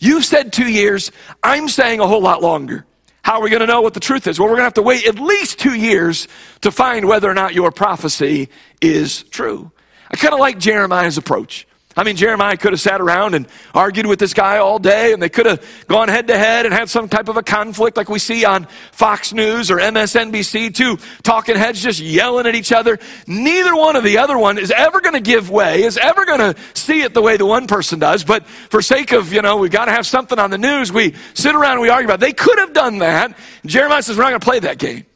You've 0.00 0.24
said 0.24 0.52
two 0.52 0.70
years. 0.70 1.12
I'm 1.42 1.68
saying 1.68 2.00
a 2.00 2.06
whole 2.06 2.22
lot 2.22 2.42
longer. 2.42 2.84
How 3.22 3.38
are 3.38 3.42
we 3.42 3.50
going 3.50 3.60
to 3.60 3.66
know 3.66 3.80
what 3.80 3.94
the 3.94 4.00
truth 4.00 4.26
is? 4.26 4.38
Well, 4.38 4.48
we're 4.48 4.54
going 4.56 4.60
to 4.60 4.66
have 4.66 4.74
to 4.74 4.82
wait 4.82 5.06
at 5.06 5.18
least 5.18 5.58
two 5.58 5.74
years 5.74 6.28
to 6.60 6.70
find 6.70 7.06
whether 7.08 7.28
or 7.28 7.34
not 7.34 7.54
your 7.54 7.72
prophecy 7.72 8.48
is 8.80 9.24
true. 9.24 9.72
I 10.10 10.16
kind 10.16 10.32
of 10.32 10.40
like 10.40 10.58
Jeremiah's 10.58 11.18
approach. 11.18 11.66
I 11.98 12.04
mean, 12.04 12.16
Jeremiah 12.16 12.58
could 12.58 12.72
have 12.72 12.80
sat 12.80 13.00
around 13.00 13.34
and 13.34 13.46
argued 13.72 14.04
with 14.04 14.18
this 14.18 14.34
guy 14.34 14.58
all 14.58 14.78
day, 14.78 15.14
and 15.14 15.22
they 15.22 15.30
could 15.30 15.46
have 15.46 15.66
gone 15.88 16.08
head 16.08 16.26
to 16.26 16.36
head 16.36 16.66
and 16.66 16.74
had 16.74 16.90
some 16.90 17.08
type 17.08 17.28
of 17.28 17.38
a 17.38 17.42
conflict 17.42 17.96
like 17.96 18.10
we 18.10 18.18
see 18.18 18.44
on 18.44 18.66
Fox 18.92 19.32
News 19.32 19.70
or 19.70 19.78
MSNBC, 19.78 20.74
two 20.74 20.98
talking 21.22 21.56
heads 21.56 21.82
just 21.82 21.98
yelling 21.98 22.46
at 22.46 22.54
each 22.54 22.70
other. 22.70 22.98
Neither 23.26 23.74
one 23.74 23.96
of 23.96 24.04
the 24.04 24.18
other 24.18 24.36
one 24.36 24.58
is 24.58 24.70
ever 24.70 25.00
going 25.00 25.14
to 25.14 25.20
give 25.20 25.48
way, 25.48 25.84
is 25.84 25.96
ever 25.96 26.26
going 26.26 26.40
to 26.40 26.54
see 26.74 27.00
it 27.00 27.14
the 27.14 27.22
way 27.22 27.38
the 27.38 27.46
one 27.46 27.66
person 27.66 27.98
does. 27.98 28.24
But 28.24 28.46
for 28.46 28.82
sake 28.82 29.12
of, 29.12 29.32
you 29.32 29.40
know, 29.40 29.56
we've 29.56 29.70
got 29.70 29.86
to 29.86 29.92
have 29.92 30.06
something 30.06 30.38
on 30.38 30.50
the 30.50 30.58
news, 30.58 30.92
we 30.92 31.14
sit 31.32 31.54
around 31.54 31.72
and 31.72 31.80
we 31.80 31.88
argue 31.88 32.08
about 32.08 32.18
it. 32.18 32.26
They 32.26 32.34
could 32.34 32.58
have 32.58 32.74
done 32.74 32.98
that. 32.98 33.34
Jeremiah 33.64 34.02
says, 34.02 34.18
we're 34.18 34.24
not 34.24 34.30
going 34.30 34.40
to 34.40 34.44
play 34.44 34.58
that 34.60 34.76
game. 34.76 35.06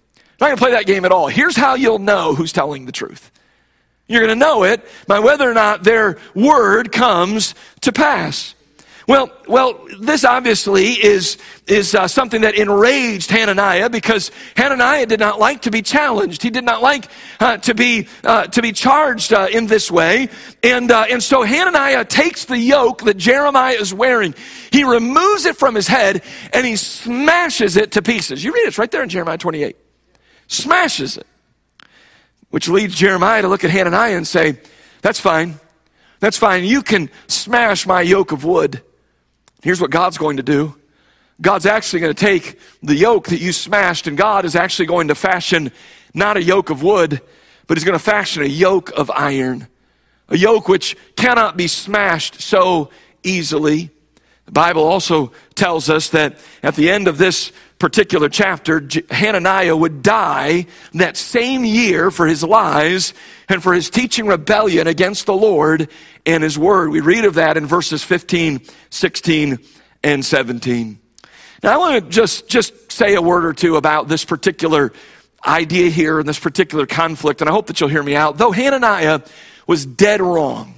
We're 0.41 0.49
not 0.49 0.49
going 0.49 0.57
to 0.57 0.63
play 0.63 0.71
that 0.71 0.87
game 0.87 1.05
at 1.05 1.13
all. 1.13 1.29
Here's 1.29 1.57
how 1.57 1.75
you'll 1.75 1.99
know 1.99 2.35
who's 2.35 2.55
telling 2.55 2.87
the 2.87 2.93
truth. 2.93 3.31
You're 4.11 4.27
going 4.27 4.37
to 4.37 4.45
know 4.45 4.65
it 4.65 4.85
by 5.07 5.21
whether 5.21 5.49
or 5.49 5.55
not 5.55 5.85
their 5.85 6.19
word 6.35 6.91
comes 6.91 7.55
to 7.83 7.93
pass. 7.93 8.57
Well, 9.07 9.31
well, 9.47 9.87
this 10.01 10.25
obviously 10.25 10.91
is 10.93 11.39
is 11.69 11.95
uh, 11.95 12.09
something 12.09 12.41
that 12.41 12.57
enraged 12.57 13.31
Hananiah 13.31 13.89
because 13.89 14.33
Hananiah 14.57 15.07
did 15.07 15.21
not 15.21 15.39
like 15.39 15.63
to 15.63 15.71
be 15.71 15.81
challenged. 15.83 16.43
He 16.43 16.51
did 16.51 16.65
not 16.65 16.83
like 16.83 17.07
uh, 17.39 17.59
to 17.59 17.75
be 17.75 18.09
uh, 18.25 18.49
to 18.49 18.61
be 18.61 18.73
charged 18.73 19.33
uh, 19.33 19.47
in 19.51 19.69
this 19.69 19.93
way, 19.93 20.29
and 20.65 20.91
uh, 20.91 21.07
and 21.09 21.23
so 21.23 21.45
Hananiah 21.45 22.05
takes 22.05 22.47
the 22.47 22.59
yoke 22.59 23.03
that 23.05 23.17
Jeremiah 23.17 23.77
is 23.77 23.95
wearing, 23.95 24.35
he 24.73 24.83
removes 24.83 25.45
it 25.45 25.57
from 25.57 25.77
his 25.77 25.87
head, 25.87 26.23
and 26.53 26.67
he 26.67 26.75
smashes 26.75 27.77
it 27.77 27.93
to 27.93 28.03
pieces. 28.03 28.43
You 28.43 28.53
read 28.53 28.63
it; 28.63 28.69
it's 28.69 28.79
right 28.79 28.91
there 28.91 29.05
in 29.05 29.09
Jeremiah 29.09 29.39
28. 29.39 29.77
Smashes 30.49 31.17
it. 31.17 31.27
Which 32.51 32.69
leads 32.69 32.95
Jeremiah 32.95 33.43
to 33.43 33.49
look 33.49 33.65
at 33.65 33.71
Hananiah 33.71 34.17
and 34.17 34.27
say, 34.27 34.59
That's 35.03 35.21
fine. 35.21 35.59
That's 36.21 36.37
fine. 36.37 36.65
You 36.65 36.83
can 36.83 37.11
smash 37.29 37.87
my 37.87 38.03
yoke 38.03 38.33
of 38.33 38.45
wood. 38.45 38.83
Here's 39.63 39.81
what 39.81 39.91
God's 39.91 40.19
going 40.19 40.37
to 40.37 40.43
do 40.43 40.77
God's 41.41 41.67
actually 41.67 42.01
going 42.01 42.15
to 42.15 42.21
take 42.21 42.59
the 42.83 42.95
yoke 42.95 43.29
that 43.29 43.41
you 43.41 43.53
smashed, 43.53 44.07
and 44.07 44.17
God 44.17 44.45
is 44.45 44.55
actually 44.55 44.87
going 44.87 45.09
to 45.09 45.15
fashion 45.15 45.73
not 46.13 46.37
a 46.37 46.43
yoke 46.43 46.71
of 46.71 46.83
wood, 46.83 47.21
but 47.67 47.77
He's 47.77 47.85
going 47.85 47.99
to 47.99 48.05
fashion 48.05 48.43
a 48.43 48.47
yoke 48.47 48.91
of 48.91 49.11
iron. 49.11 49.69
A 50.29 50.37
yoke 50.37 50.69
which 50.69 50.97
cannot 51.17 51.57
be 51.57 51.67
smashed 51.67 52.41
so 52.41 52.91
easily. 53.23 53.91
The 54.45 54.53
Bible 54.53 54.85
also 54.85 55.33
tells 55.55 55.89
us 55.91 56.11
that 56.11 56.39
at 56.63 56.77
the 56.77 56.91
end 56.91 57.09
of 57.09 57.19
this 57.19 57.53
particular 57.81 58.29
chapter, 58.29 58.87
Hananiah 59.11 59.75
would 59.75 60.03
die 60.03 60.67
that 60.93 61.17
same 61.17 61.65
year 61.65 62.11
for 62.11 62.27
his 62.27 62.45
lies 62.45 63.15
and 63.49 63.63
for 63.63 63.73
his 63.73 63.89
teaching 63.89 64.27
rebellion 64.27 64.87
against 64.87 65.27
the 65.27 65.35
Lord 65.35 65.89
and 66.27 66.45
his 66.45 66.59
word. 66.59 66.91
We 66.91 67.01
read 67.01 67.25
of 67.25 67.35
that 67.35 67.57
in 67.57 67.67
verses 67.67 68.05
15, 68.05 68.61
16, 68.91 69.59
and 70.05 70.25
17. 70.25 70.99
Now 71.63 71.75
I 71.75 71.77
want 71.79 72.05
to 72.05 72.11
just, 72.11 72.49
just 72.49 72.93
say 72.93 73.15
a 73.15 73.23
word 73.23 73.47
or 73.47 73.55
two 73.55 73.77
about 73.77 74.09
this 74.09 74.27
particular 74.27 74.93
idea 75.45 75.89
here 75.89 76.21
and 76.21 76.29
this 76.29 76.39
particular 76.39 76.85
conflict, 76.85 77.41
and 77.41 77.49
I 77.49 77.53
hope 77.53 77.67
that 77.69 77.81
you'll 77.81 77.89
hear 77.89 78.03
me 78.03 78.15
out. 78.15 78.37
Though 78.37 78.53
Hananiah 78.53 79.23
was 79.67 79.87
dead 79.87 80.21
wrong, 80.21 80.75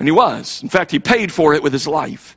and 0.00 0.08
he 0.08 0.12
was. 0.12 0.60
In 0.60 0.68
fact, 0.68 0.90
he 0.90 0.98
paid 0.98 1.30
for 1.30 1.54
it 1.54 1.62
with 1.62 1.72
his 1.72 1.86
life. 1.86 2.36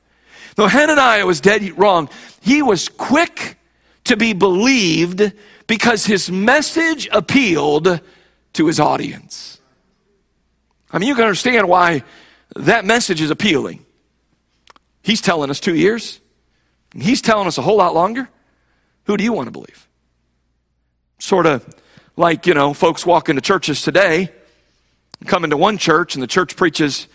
Though 0.55 0.67
Hananiah 0.67 1.25
was 1.25 1.41
dead 1.41 1.75
wrong, 1.75 2.09
he 2.39 2.61
was 2.61 2.87
quick 2.87 3.57
to 4.05 4.17
be 4.17 4.33
believed 4.33 5.33
because 5.67 6.05
his 6.05 6.29
message 6.29 7.07
appealed 7.11 8.01
to 8.53 8.67
his 8.67 8.79
audience. 8.79 9.59
I 10.91 10.99
mean, 10.99 11.07
you 11.07 11.15
can 11.15 11.23
understand 11.23 11.67
why 11.67 12.03
that 12.55 12.85
message 12.85 13.21
is 13.21 13.31
appealing. 13.31 13.85
He's 15.01 15.21
telling 15.21 15.49
us 15.49 15.59
two 15.59 15.75
years, 15.75 16.19
he's 16.95 17.21
telling 17.21 17.47
us 17.47 17.57
a 17.57 17.61
whole 17.61 17.77
lot 17.77 17.93
longer. 17.93 18.29
Who 19.05 19.17
do 19.17 19.23
you 19.23 19.33
want 19.33 19.47
to 19.47 19.51
believe? 19.51 19.87
Sort 21.19 21.45
of 21.45 21.67
like, 22.15 22.45
you 22.45 22.53
know, 22.53 22.73
folks 22.73 23.05
walk 23.05 23.27
into 23.27 23.41
churches 23.41 23.81
today, 23.81 24.29
come 25.25 25.43
into 25.43 25.57
one 25.57 25.77
church, 25.77 26.15
and 26.15 26.23
the 26.23 26.27
church 26.27 26.55
preaches, 26.55 27.07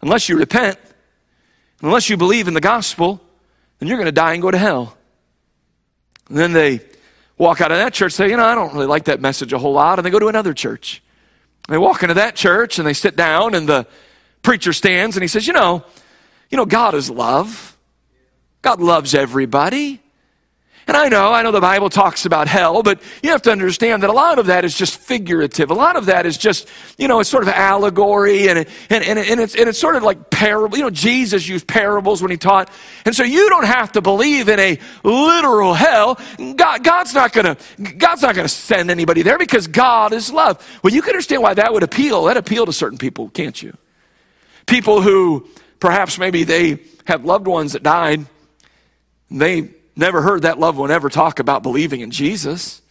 unless 0.00 0.28
you 0.28 0.38
repent, 0.38 0.78
unless 1.82 2.08
you 2.08 2.16
believe 2.16 2.48
in 2.48 2.54
the 2.54 2.60
gospel, 2.60 3.20
then 3.78 3.88
you're 3.88 3.98
going 3.98 4.06
to 4.06 4.12
die 4.12 4.32
and 4.32 4.42
go 4.42 4.50
to 4.50 4.58
hell. 4.58 4.96
And 6.28 6.38
then 6.38 6.52
they 6.52 6.80
walk 7.36 7.60
out 7.60 7.72
of 7.72 7.78
that 7.78 7.92
church 7.92 8.12
say, 8.12 8.30
you 8.30 8.36
know, 8.36 8.44
I 8.44 8.54
don't 8.54 8.72
really 8.72 8.86
like 8.86 9.04
that 9.04 9.20
message 9.20 9.52
a 9.52 9.58
whole 9.58 9.72
lot, 9.72 9.98
and 9.98 10.06
they 10.06 10.10
go 10.10 10.18
to 10.18 10.28
another 10.28 10.54
church. 10.54 11.02
They 11.68 11.78
walk 11.78 12.02
into 12.02 12.14
that 12.14 12.36
church 12.36 12.78
and 12.78 12.86
they 12.86 12.92
sit 12.92 13.16
down, 13.16 13.54
and 13.54 13.68
the 13.68 13.86
preacher 14.42 14.72
stands 14.72 15.16
and 15.16 15.22
he 15.22 15.28
says, 15.28 15.46
you 15.46 15.52
know, 15.52 15.84
you 16.50 16.56
know, 16.56 16.66
God 16.66 16.94
is 16.94 17.10
love. 17.10 17.76
God 18.62 18.80
loves 18.80 19.14
everybody. 19.14 20.00
And 20.86 20.96
I 20.96 21.08
know, 21.08 21.32
I 21.32 21.42
know 21.42 21.50
the 21.50 21.60
Bible 21.60 21.88
talks 21.88 22.26
about 22.26 22.46
hell, 22.46 22.82
but 22.82 23.00
you 23.22 23.30
have 23.30 23.42
to 23.42 23.52
understand 23.52 24.02
that 24.02 24.10
a 24.10 24.12
lot 24.12 24.38
of 24.38 24.46
that 24.46 24.64
is 24.64 24.76
just 24.76 24.98
figurative. 24.98 25.70
A 25.70 25.74
lot 25.74 25.96
of 25.96 26.06
that 26.06 26.26
is 26.26 26.36
just, 26.36 26.68
you 26.98 27.08
know, 27.08 27.20
it's 27.20 27.30
sort 27.30 27.42
of 27.42 27.48
allegory 27.48 28.48
and, 28.48 28.58
and, 28.58 28.68
and, 29.04 29.18
and, 29.18 29.40
it's, 29.40 29.54
and 29.54 29.68
it's 29.68 29.78
sort 29.78 29.96
of 29.96 30.02
like 30.02 30.28
parable. 30.28 30.76
You 30.76 30.84
know, 30.84 30.90
Jesus 30.90 31.48
used 31.48 31.66
parables 31.66 32.20
when 32.20 32.30
he 32.30 32.36
taught. 32.36 32.70
And 33.06 33.14
so 33.14 33.22
you 33.22 33.48
don't 33.48 33.64
have 33.64 33.92
to 33.92 34.02
believe 34.02 34.48
in 34.48 34.60
a 34.60 34.78
literal 35.02 35.72
hell. 35.72 36.18
God, 36.38 36.84
God's 36.84 37.14
not 37.14 37.32
gonna, 37.32 37.56
God's 37.96 38.20
not 38.20 38.34
gonna 38.34 38.48
send 38.48 38.90
anybody 38.90 39.22
there 39.22 39.38
because 39.38 39.66
God 39.66 40.12
is 40.12 40.30
love. 40.30 40.62
Well, 40.82 40.92
you 40.92 41.00
can 41.00 41.10
understand 41.10 41.42
why 41.42 41.54
that 41.54 41.72
would 41.72 41.82
appeal. 41.82 42.24
That 42.24 42.36
appeal 42.36 42.66
to 42.66 42.72
certain 42.72 42.98
people, 42.98 43.30
can't 43.30 43.60
you? 43.62 43.74
People 44.66 45.00
who 45.00 45.48
perhaps 45.80 46.18
maybe 46.18 46.44
they 46.44 46.80
have 47.06 47.24
loved 47.24 47.46
ones 47.46 47.72
that 47.72 47.82
died. 47.82 48.26
They 49.30 49.70
never 49.96 50.22
heard 50.22 50.42
that 50.42 50.58
loved 50.58 50.78
one 50.78 50.90
ever 50.90 51.08
talk 51.08 51.38
about 51.38 51.62
believing 51.62 52.00
in 52.00 52.10
Jesus. 52.10 52.82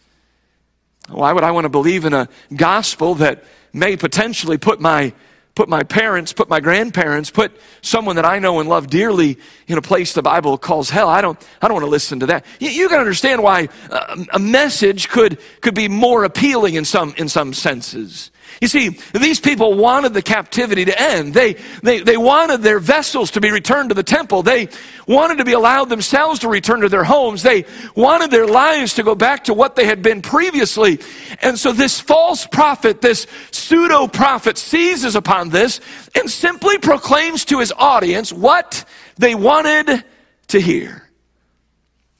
Why 1.08 1.32
would 1.32 1.44
I 1.44 1.50
want 1.50 1.64
to 1.64 1.70
believe 1.70 2.04
in 2.04 2.14
a 2.14 2.28
gospel 2.54 3.16
that 3.16 3.44
may 3.72 3.96
potentially 3.96 4.58
put 4.58 4.80
my 4.80 5.12
put 5.54 5.68
my 5.68 5.82
parents, 5.84 6.32
put 6.32 6.48
my 6.48 6.60
grandparents, 6.60 7.30
put 7.30 7.52
someone 7.80 8.16
that 8.16 8.24
I 8.24 8.38
know 8.38 8.58
and 8.58 8.68
love 8.68 8.88
dearly 8.88 9.38
in 9.68 9.78
a 9.78 9.82
place 9.82 10.12
the 10.12 10.22
Bible 10.22 10.58
calls 10.58 10.90
hell. 10.90 11.08
I 11.08 11.20
don't, 11.20 11.40
I 11.62 11.68
don't 11.68 11.76
want 11.76 11.84
to 11.84 11.90
listen 11.90 12.20
to 12.20 12.26
that. 12.26 12.44
You, 12.58 12.70
you 12.70 12.88
can 12.88 12.98
understand 12.98 13.42
why 13.42 13.68
a, 13.90 14.26
a 14.32 14.38
message 14.38 15.08
could, 15.08 15.38
could 15.60 15.74
be 15.74 15.88
more 15.88 16.24
appealing 16.24 16.74
in 16.74 16.84
some, 16.84 17.14
in 17.16 17.28
some 17.28 17.54
senses. 17.54 18.32
You 18.60 18.68
see, 18.68 18.90
these 19.12 19.40
people 19.40 19.74
wanted 19.74 20.14
the 20.14 20.22
captivity 20.22 20.84
to 20.84 21.00
end. 21.00 21.34
They, 21.34 21.54
they, 21.82 22.00
they 22.00 22.16
wanted 22.16 22.62
their 22.62 22.78
vessels 22.78 23.32
to 23.32 23.40
be 23.40 23.50
returned 23.50 23.90
to 23.90 23.94
the 23.94 24.02
temple. 24.02 24.42
They 24.42 24.68
wanted 25.06 25.38
to 25.38 25.44
be 25.44 25.52
allowed 25.52 25.88
themselves 25.88 26.40
to 26.40 26.48
return 26.48 26.80
to 26.80 26.88
their 26.88 27.04
homes. 27.04 27.42
They 27.42 27.64
wanted 27.94 28.30
their 28.30 28.46
lives 28.46 28.94
to 28.94 29.02
go 29.02 29.14
back 29.14 29.44
to 29.44 29.54
what 29.54 29.76
they 29.76 29.86
had 29.86 30.02
been 30.02 30.22
previously. 30.22 31.00
And 31.42 31.58
so 31.58 31.72
this 31.72 32.00
false 32.00 32.46
prophet, 32.46 33.00
this 33.00 33.26
pseudo 33.50 34.06
prophet 34.06 34.56
seizes 34.56 35.16
upon 35.16 35.50
this 35.50 35.80
and 36.14 36.30
simply 36.30 36.78
proclaims 36.78 37.44
to 37.46 37.58
his 37.58 37.72
audience 37.76 38.32
what 38.32 38.84
they 39.16 39.34
wanted 39.34 40.04
to 40.48 40.60
hear. 40.60 41.08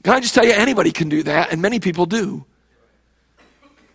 Can 0.03 0.15
I 0.15 0.21
just 0.21 0.35
tell 0.35 0.45
you, 0.45 0.53
anybody 0.53 0.93
can 0.93 1.09
do 1.09 1.23
that, 1.23 1.53
and 1.53 1.63
many 1.63 1.81
people 1.81 2.05
do. 2.05 2.45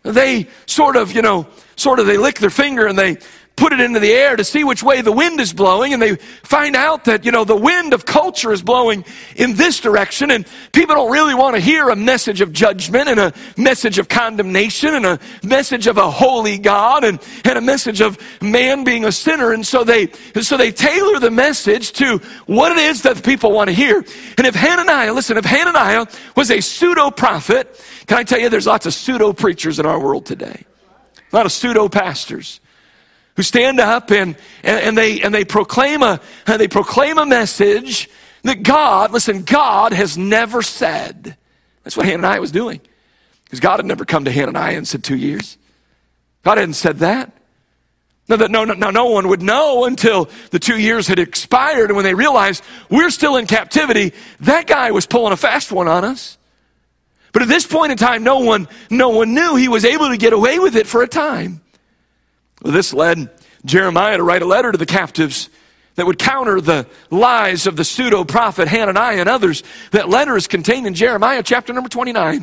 They 0.03 0.47
sort 0.65 0.95
of, 0.95 1.11
you 1.13 1.21
know, 1.21 1.47
sort 1.75 1.99
of 1.99 2.07
they 2.07 2.17
lick 2.17 2.39
their 2.39 2.49
finger 2.49 2.87
and 2.87 2.97
they 2.97 3.17
put 3.59 3.73
it 3.73 3.81
into 3.81 3.99
the 3.99 4.11
air 4.11 4.37
to 4.37 4.43
see 4.43 4.63
which 4.63 4.81
way 4.81 5.01
the 5.01 5.11
wind 5.11 5.39
is 5.41 5.51
blowing 5.51 5.91
and 5.91 6.01
they 6.01 6.15
find 6.15 6.77
out 6.77 7.03
that 7.03 7.25
you 7.25 7.31
know 7.31 7.43
the 7.43 7.55
wind 7.55 7.93
of 7.93 8.05
culture 8.05 8.53
is 8.53 8.61
blowing 8.61 9.03
in 9.35 9.53
this 9.55 9.81
direction 9.81 10.31
and 10.31 10.47
people 10.71 10.95
don't 10.95 11.11
really 11.11 11.35
want 11.35 11.55
to 11.55 11.61
hear 11.61 11.89
a 11.89 11.95
message 11.95 12.39
of 12.39 12.53
judgment 12.53 13.09
and 13.09 13.19
a 13.19 13.33
message 13.57 13.99
of 13.99 14.07
condemnation 14.07 14.93
and 14.93 15.05
a 15.05 15.19
message 15.43 15.87
of 15.87 15.97
a 15.97 16.09
holy 16.09 16.57
god 16.57 17.03
and, 17.03 17.19
and 17.43 17.57
a 17.57 17.61
message 17.61 17.99
of 17.99 18.17
man 18.41 18.85
being 18.85 19.03
a 19.03 19.11
sinner 19.11 19.51
and 19.51 19.67
so 19.67 19.83
they 19.83 20.07
so 20.41 20.55
they 20.55 20.71
tailor 20.71 21.19
the 21.19 21.29
message 21.31 21.91
to 21.91 22.17
what 22.45 22.71
it 22.71 22.77
is 22.77 23.01
that 23.01 23.21
people 23.25 23.51
want 23.51 23.69
to 23.69 23.75
hear. 23.75 23.97
And 24.37 24.47
if 24.47 24.55
hananiah 24.55 25.11
listen 25.13 25.35
if 25.35 25.43
hananiah 25.43 26.05
was 26.37 26.49
a 26.49 26.61
pseudo 26.61 27.11
prophet 27.11 27.83
can 28.07 28.17
i 28.17 28.23
tell 28.23 28.39
you 28.39 28.47
there's 28.47 28.67
lots 28.67 28.85
of 28.85 28.93
pseudo 28.93 29.33
preachers 29.33 29.79
in 29.79 29.85
our 29.85 29.99
world 29.99 30.25
today. 30.25 30.63
A 31.31 31.35
lot 31.35 31.45
of 31.45 31.51
pseudo 31.51 31.89
pastors 31.89 32.61
who 33.39 33.43
stand 33.43 33.79
up 33.79 34.11
and, 34.11 34.35
and, 34.63 34.83
and, 34.83 34.97
they, 34.97 35.21
and 35.21 35.33
they, 35.33 35.45
proclaim 35.45 36.03
a, 36.03 36.19
uh, 36.45 36.57
they 36.57 36.67
proclaim 36.67 37.17
a 37.17 37.25
message 37.25 38.09
that 38.43 38.63
God, 38.63 39.13
listen, 39.13 39.43
God 39.43 39.93
has 39.93 40.17
never 40.17 40.61
said. 40.61 41.37
That's 41.85 41.95
what 41.95 42.05
Hananiah 42.05 42.41
was 42.41 42.51
doing. 42.51 42.81
Because 43.45 43.61
God 43.61 43.77
had 43.77 43.85
never 43.85 44.03
come 44.03 44.25
to 44.25 44.31
Hananiah 44.31 44.75
and 44.75 44.85
said 44.85 45.05
two 45.05 45.15
years. 45.15 45.57
God 46.43 46.57
hadn't 46.57 46.73
said 46.73 46.97
that. 46.97 47.31
No, 48.27 48.35
no, 48.35 48.65
no, 48.65 48.89
no 48.91 49.05
one 49.05 49.29
would 49.29 49.41
know 49.41 49.85
until 49.85 50.29
the 50.51 50.59
two 50.59 50.77
years 50.77 51.07
had 51.07 51.17
expired 51.17 51.91
and 51.91 51.95
when 51.95 52.03
they 52.03 52.15
realized 52.15 52.61
we're 52.89 53.09
still 53.09 53.37
in 53.37 53.47
captivity, 53.47 54.11
that 54.41 54.67
guy 54.67 54.91
was 54.91 55.05
pulling 55.05 55.31
a 55.31 55.37
fast 55.37 55.71
one 55.71 55.87
on 55.87 56.03
us. 56.03 56.37
But 57.31 57.43
at 57.43 57.47
this 57.47 57.65
point 57.65 57.93
in 57.93 57.97
time, 57.97 58.21
no 58.21 58.39
one, 58.39 58.67
no 58.89 59.11
one 59.11 59.33
knew 59.33 59.55
he 59.55 59.69
was 59.69 59.85
able 59.85 60.09
to 60.09 60.17
get 60.17 60.33
away 60.33 60.59
with 60.59 60.75
it 60.75 60.87
for 60.87 61.03
a 61.03 61.07
time. 61.07 61.61
This 62.63 62.93
led 62.93 63.29
Jeremiah 63.65 64.17
to 64.17 64.23
write 64.23 64.41
a 64.41 64.45
letter 64.45 64.71
to 64.71 64.77
the 64.77 64.85
captives 64.85 65.49
that 65.95 66.05
would 66.05 66.17
counter 66.19 66.61
the 66.61 66.87
lies 67.09 67.67
of 67.67 67.75
the 67.75 67.83
pseudo 67.83 68.23
prophet 68.23 68.67
Hananiah 68.67 69.19
and 69.19 69.29
others. 69.29 69.63
That 69.91 70.09
letter 70.09 70.37
is 70.37 70.47
contained 70.47 70.87
in 70.87 70.93
Jeremiah 70.93 71.43
chapter 71.43 71.73
number 71.73 71.89
29. 71.89 72.33
You 72.35 72.39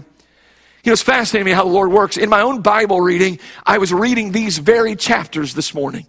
know, 0.85 0.93
it's 0.93 1.03
fascinating 1.03 1.55
how 1.55 1.65
the 1.65 1.71
Lord 1.71 1.91
works. 1.91 2.17
In 2.17 2.29
my 2.29 2.43
own 2.43 2.63
Bible 2.63 3.01
reading, 3.01 3.41
I 3.65 3.79
was 3.79 3.93
reading 3.93 4.33
these 4.33 4.59
very 4.59 4.95
chapters 4.95 5.55
this 5.55 5.75
morning. 5.75 6.07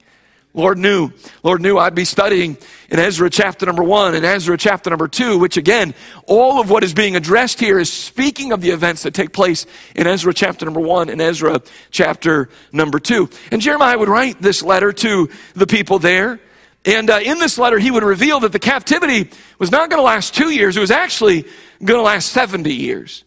Lord 0.57 0.79
knew, 0.79 1.11
Lord 1.43 1.61
knew 1.61 1.77
I'd 1.77 1.93
be 1.93 2.03
studying 2.03 2.57
in 2.89 2.97
Ezra 2.97 3.29
chapter 3.29 3.67
number 3.67 3.83
one 3.83 4.15
and 4.15 4.25
Ezra 4.25 4.57
chapter 4.57 4.89
number 4.89 5.07
two, 5.07 5.37
which 5.37 5.55
again, 5.55 5.93
all 6.25 6.59
of 6.59 6.71
what 6.71 6.83
is 6.83 6.95
being 6.95 7.15
addressed 7.15 7.59
here 7.59 7.77
is 7.77 7.93
speaking 7.93 8.51
of 8.51 8.61
the 8.61 8.71
events 8.71 9.03
that 9.03 9.13
take 9.13 9.33
place 9.33 9.67
in 9.93 10.07
Ezra 10.07 10.33
chapter 10.33 10.65
number 10.65 10.79
one 10.79 11.09
and 11.09 11.21
Ezra 11.21 11.61
chapter 11.91 12.49
number 12.71 12.97
two. 12.97 13.29
And 13.51 13.61
Jeremiah 13.61 13.99
would 13.99 14.09
write 14.09 14.41
this 14.41 14.63
letter 14.63 14.91
to 14.93 15.29
the 15.53 15.67
people 15.67 15.99
there. 15.99 16.39
And 16.85 17.11
uh, 17.11 17.19
in 17.23 17.37
this 17.37 17.59
letter, 17.59 17.77
he 17.77 17.91
would 17.91 18.03
reveal 18.03 18.39
that 18.39 18.51
the 18.51 18.59
captivity 18.59 19.29
was 19.59 19.69
not 19.69 19.91
going 19.91 19.99
to 19.99 20.03
last 20.03 20.33
two 20.33 20.49
years. 20.49 20.75
It 20.75 20.79
was 20.79 20.89
actually 20.89 21.43
going 21.83 21.99
to 21.99 22.01
last 22.01 22.31
70 22.31 22.73
years. 22.73 23.23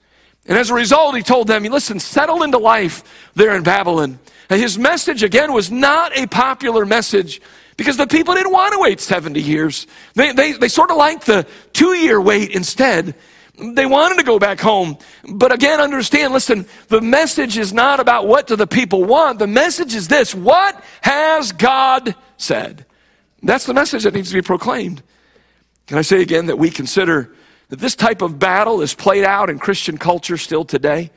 And 0.47 0.59
as 0.59 0.71
a 0.71 0.75
result, 0.75 1.15
he 1.15 1.23
told 1.23 1.47
them, 1.47 1.63
listen, 1.63 2.01
settle 2.01 2.43
into 2.43 2.59
life 2.59 3.31
there 3.37 3.55
in 3.55 3.63
Babylon. 3.63 4.19
His 4.57 4.79
message, 4.79 5.23
again, 5.23 5.53
was 5.53 5.71
not 5.71 6.17
a 6.17 6.27
popular 6.27 6.85
message 6.85 7.41
because 7.77 7.97
the 7.97 8.07
people 8.07 8.35
didn't 8.35 8.53
want 8.53 8.73
to 8.75 8.81
wait 8.81 9.01
70 9.01 9.41
years. 9.41 9.87
They, 10.15 10.33
they, 10.33 10.53
they 10.53 10.69
sort 10.69 10.91
of 10.91 10.97
liked 10.97 11.27
the 11.27 11.47
two 11.73 11.95
year 11.95 12.21
wait 12.21 12.51
instead. 12.51 13.15
They 13.57 13.87
wanted 13.87 14.19
to 14.19 14.25
go 14.25 14.39
back 14.39 14.59
home. 14.59 14.99
But 15.29 15.53
again, 15.53 15.81
understand, 15.81 16.33
listen, 16.33 16.67
the 16.89 17.01
message 17.01 17.59
is 17.59 17.73
not 17.73 18.01
about 18.01 18.27
what 18.27 18.47
do 18.47 18.57
the 18.57 18.67
people 18.67 19.05
want. 19.05 19.39
The 19.39 19.47
message 19.47 19.95
is 19.95 20.09
this 20.09 20.35
what 20.35 20.83
has 21.03 21.53
God 21.53 22.15
said? 22.37 22.87
That's 23.43 23.67
the 23.67 23.75
message 23.75 24.03
that 24.03 24.15
needs 24.15 24.31
to 24.31 24.35
be 24.35 24.43
proclaimed. 24.43 25.03
Can 25.87 25.99
I 25.99 26.03
say 26.03 26.23
again 26.23 26.47
that 26.47 26.59
we 26.59 26.71
consider 26.71 27.35
that 27.69 27.79
this 27.79 27.95
type 27.95 28.21
of 28.21 28.39
battle 28.39 28.83
is 28.83 28.95
played 28.95 29.25
out 29.25 29.49
in 29.49 29.59
Christian 29.59 29.97
culture 29.97 30.37
still 30.37 30.65
today? 30.65 31.11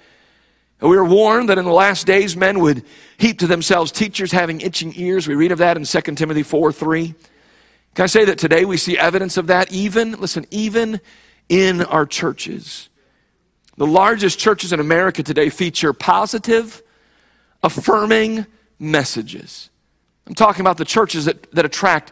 We 0.84 0.98
were 0.98 1.06
warned 1.06 1.48
that 1.48 1.58
in 1.58 1.64
the 1.64 1.72
last 1.72 2.06
days 2.06 2.36
men 2.36 2.60
would 2.60 2.84
heap 3.18 3.40
to 3.40 3.48
themselves 3.48 3.90
teachers 3.90 4.34
having 4.34 4.60
itching 4.60 4.92
ears. 4.98 5.30
We 5.30 5.36
read 5.36 5.54
of 5.54 5.60
that 5.60 5.78
in 5.78 5.86
2 5.86 6.02
Timothy 6.16 6.44
4 6.44 6.74
3. 6.74 7.16
Can 7.96 8.04
I 8.04 8.08
say 8.08 8.26
that 8.26 8.38
today 8.38 8.66
we 8.66 8.76
see 8.76 8.98
evidence 8.98 9.38
of 9.38 9.48
that 9.48 9.72
even, 9.72 10.20
listen, 10.20 10.46
even 10.52 11.00
in 11.48 11.84
our 11.84 12.06
churches? 12.06 12.90
The 13.78 13.88
largest 13.88 14.40
churches 14.40 14.74
in 14.74 14.82
America 14.82 15.24
today 15.24 15.50
feature 15.50 15.94
positive, 15.94 16.84
affirming 17.64 18.46
messages. 18.78 19.70
I'm 20.28 20.36
talking 20.36 20.62
about 20.62 20.78
the 20.78 20.86
churches 20.86 21.26
that, 21.26 21.50
that 21.54 21.64
attract 21.64 22.12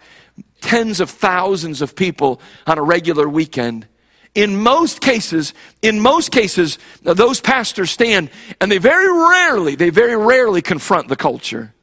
tens 0.62 1.02
of 1.02 1.10
thousands 1.10 1.82
of 1.82 1.94
people 1.94 2.40
on 2.66 2.78
a 2.78 2.84
regular 2.84 3.28
weekend 3.28 3.86
in 4.36 4.62
most 4.62 5.02
cases, 5.02 5.54
in 5.82 6.00
most 6.00 6.32
cases, 6.32 6.78
those 7.04 7.42
pastors 7.42 7.92
stand 7.92 8.30
and 8.60 8.72
they 8.72 8.78
very 8.78 9.12
rarely, 9.12 9.76
they 9.76 9.90
very 9.90 10.16
rarely 10.16 10.62
confront 10.62 11.08
the 11.08 11.16
culture. 11.16 11.74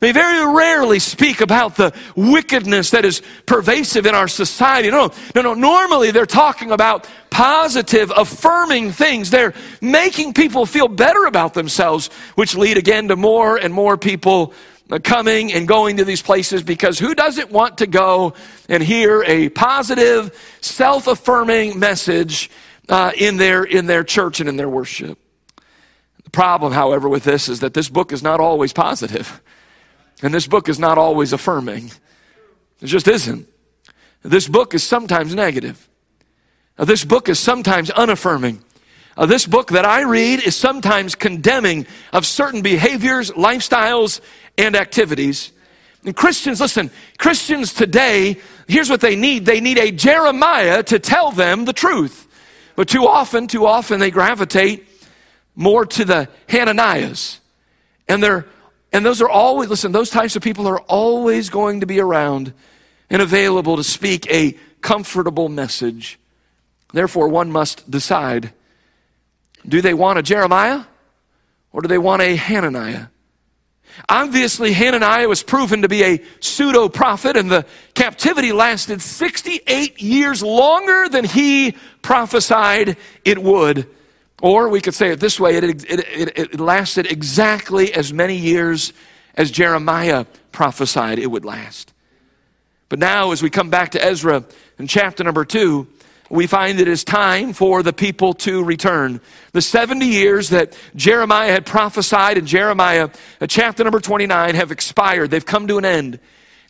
They 0.00 0.12
very 0.12 0.46
rarely 0.54 1.00
speak 1.00 1.40
about 1.40 1.76
the 1.76 1.92
wickedness 2.14 2.90
that 2.90 3.04
is 3.04 3.20
pervasive 3.46 4.06
in 4.06 4.14
our 4.14 4.28
society. 4.28 4.90
No, 4.90 5.10
no, 5.34 5.42
no. 5.42 5.54
Normally 5.54 6.12
they're 6.12 6.26
talking 6.26 6.70
about 6.70 7.08
positive, 7.30 8.12
affirming 8.16 8.92
things. 8.92 9.30
They're 9.30 9.54
making 9.80 10.34
people 10.34 10.66
feel 10.66 10.86
better 10.88 11.24
about 11.24 11.54
themselves, 11.54 12.10
which 12.36 12.54
lead 12.54 12.78
again 12.78 13.08
to 13.08 13.16
more 13.16 13.56
and 13.56 13.74
more 13.74 13.96
people 13.96 14.52
coming 14.98 15.52
and 15.52 15.68
going 15.68 15.98
to 15.98 16.04
these 16.04 16.22
places 16.22 16.62
because 16.62 16.98
who 16.98 17.14
doesn't 17.14 17.50
want 17.50 17.78
to 17.78 17.86
go 17.86 18.32
and 18.68 18.82
hear 18.82 19.22
a 19.24 19.50
positive, 19.50 20.34
self 20.62 21.06
affirming 21.06 21.78
message 21.78 22.50
uh, 22.88 23.12
in, 23.16 23.36
their, 23.36 23.64
in 23.64 23.86
their 23.86 24.02
church 24.02 24.40
and 24.40 24.48
in 24.48 24.56
their 24.56 24.68
worship. 24.68 25.18
The 26.24 26.30
problem, 26.30 26.72
however, 26.72 27.08
with 27.08 27.24
this 27.24 27.48
is 27.48 27.60
that 27.60 27.74
this 27.74 27.88
book 27.88 28.12
is 28.12 28.22
not 28.22 28.40
always 28.40 28.72
positive, 28.72 29.42
and 30.22 30.32
this 30.32 30.46
book 30.46 30.68
is 30.68 30.78
not 30.78 30.96
always 30.96 31.32
affirming. 31.32 31.90
It 32.80 32.86
just 32.86 33.08
isn't. 33.08 33.46
This 34.22 34.48
book 34.48 34.74
is 34.74 34.82
sometimes 34.82 35.34
negative. 35.34 35.88
This 36.76 37.04
book 37.04 37.28
is 37.28 37.38
sometimes 37.38 37.90
unaffirming. 37.90 38.62
Uh, 39.18 39.26
this 39.26 39.46
book 39.46 39.72
that 39.72 39.84
I 39.84 40.02
read 40.02 40.46
is 40.46 40.54
sometimes 40.54 41.16
condemning 41.16 41.88
of 42.12 42.24
certain 42.24 42.62
behaviors, 42.62 43.32
lifestyles, 43.32 44.20
and 44.56 44.76
activities. 44.76 45.50
And 46.04 46.14
Christians, 46.14 46.60
listen, 46.60 46.92
Christians 47.18 47.74
today, 47.74 48.36
here's 48.68 48.88
what 48.88 49.00
they 49.00 49.16
need. 49.16 49.44
They 49.44 49.60
need 49.60 49.76
a 49.76 49.90
Jeremiah 49.90 50.84
to 50.84 51.00
tell 51.00 51.32
them 51.32 51.64
the 51.64 51.72
truth. 51.72 52.28
But 52.76 52.86
too 52.86 53.08
often, 53.08 53.48
too 53.48 53.66
often 53.66 53.98
they 53.98 54.12
gravitate 54.12 54.86
more 55.56 55.84
to 55.84 56.04
the 56.04 56.28
Hananiahs. 56.46 57.40
And 58.06 58.22
they're 58.22 58.46
and 58.92 59.04
those 59.04 59.20
are 59.20 59.28
always 59.28 59.68
listen, 59.68 59.90
those 59.90 60.10
types 60.10 60.36
of 60.36 60.42
people 60.42 60.68
are 60.68 60.80
always 60.82 61.50
going 61.50 61.80
to 61.80 61.86
be 61.86 62.00
around 62.00 62.54
and 63.10 63.20
available 63.20 63.76
to 63.76 63.84
speak 63.84 64.30
a 64.30 64.56
comfortable 64.80 65.48
message. 65.48 66.20
Therefore, 66.92 67.28
one 67.28 67.50
must 67.50 67.90
decide 67.90 68.52
do 69.68 69.80
they 69.80 69.94
want 69.94 70.18
a 70.18 70.22
Jeremiah 70.22 70.84
or 71.72 71.82
do 71.82 71.88
they 71.88 71.98
want 71.98 72.22
a 72.22 72.34
Hananiah? 72.36 73.06
Obviously, 74.08 74.72
Hananiah 74.72 75.28
was 75.28 75.42
proven 75.42 75.82
to 75.82 75.88
be 75.88 76.04
a 76.04 76.22
pseudo 76.40 76.88
prophet, 76.88 77.36
and 77.36 77.50
the 77.50 77.66
captivity 77.94 78.52
lasted 78.52 79.02
68 79.02 80.00
years 80.00 80.42
longer 80.42 81.08
than 81.08 81.24
he 81.24 81.74
prophesied 82.02 82.96
it 83.24 83.42
would. 83.42 83.88
Or 84.40 84.68
we 84.68 84.80
could 84.80 84.94
say 84.94 85.10
it 85.10 85.18
this 85.18 85.40
way 85.40 85.56
it, 85.56 85.64
it, 85.64 85.84
it, 85.90 86.38
it, 86.38 86.60
lasted 86.60 87.10
exactly 87.10 87.92
as 87.92 88.12
many 88.12 88.36
years 88.36 88.92
as 89.34 89.50
Jeremiah 89.50 90.26
prophesied 90.52 91.18
it 91.18 91.26
would 91.26 91.44
last. 91.44 91.92
But 92.88 93.00
now, 93.00 93.32
as 93.32 93.42
we 93.42 93.50
come 93.50 93.68
back 93.68 93.90
to 93.90 94.04
Ezra 94.04 94.44
in 94.78 94.86
chapter 94.86 95.24
number 95.24 95.44
two, 95.44 95.88
we 96.30 96.46
find 96.46 96.80
it 96.80 96.88
is 96.88 97.04
time 97.04 97.52
for 97.52 97.82
the 97.82 97.92
people 97.92 98.34
to 98.34 98.62
return. 98.62 99.20
The 99.52 99.62
70 99.62 100.06
years 100.06 100.50
that 100.50 100.76
Jeremiah 100.94 101.52
had 101.52 101.64
prophesied 101.64 102.38
in 102.38 102.46
Jeremiah 102.46 103.10
uh, 103.40 103.46
chapter 103.46 103.84
number 103.84 104.00
29 104.00 104.54
have 104.54 104.70
expired. 104.70 105.30
They've 105.30 105.44
come 105.44 105.66
to 105.68 105.78
an 105.78 105.84
end. 105.84 106.20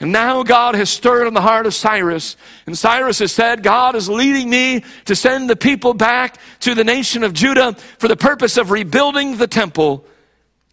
And 0.00 0.12
now 0.12 0.45
God 0.45 0.77
has 0.77 0.91
stirred 0.91 1.27
in 1.27 1.35
the 1.35 1.41
heart 1.41 1.67
of 1.67 1.75
Cyrus. 1.75 2.37
And 2.67 2.79
Cyrus 2.79 3.19
has 3.19 3.33
said, 3.33 3.65
God 3.65 3.97
is 3.97 4.09
leading 4.09 4.49
me 4.49 4.85
to 5.07 5.17
send 5.17 5.50
the 5.50 5.57
people 5.57 5.93
back 5.93 6.38
to 6.61 6.75
the 6.75 6.85
nation 6.85 7.25
of 7.25 7.33
Judah 7.33 7.73
for 7.99 8.07
the 8.07 8.17
purpose 8.17 8.57
of 8.57 8.71
rebuilding 8.71 9.38
the 9.38 9.49
temple. 9.49 10.07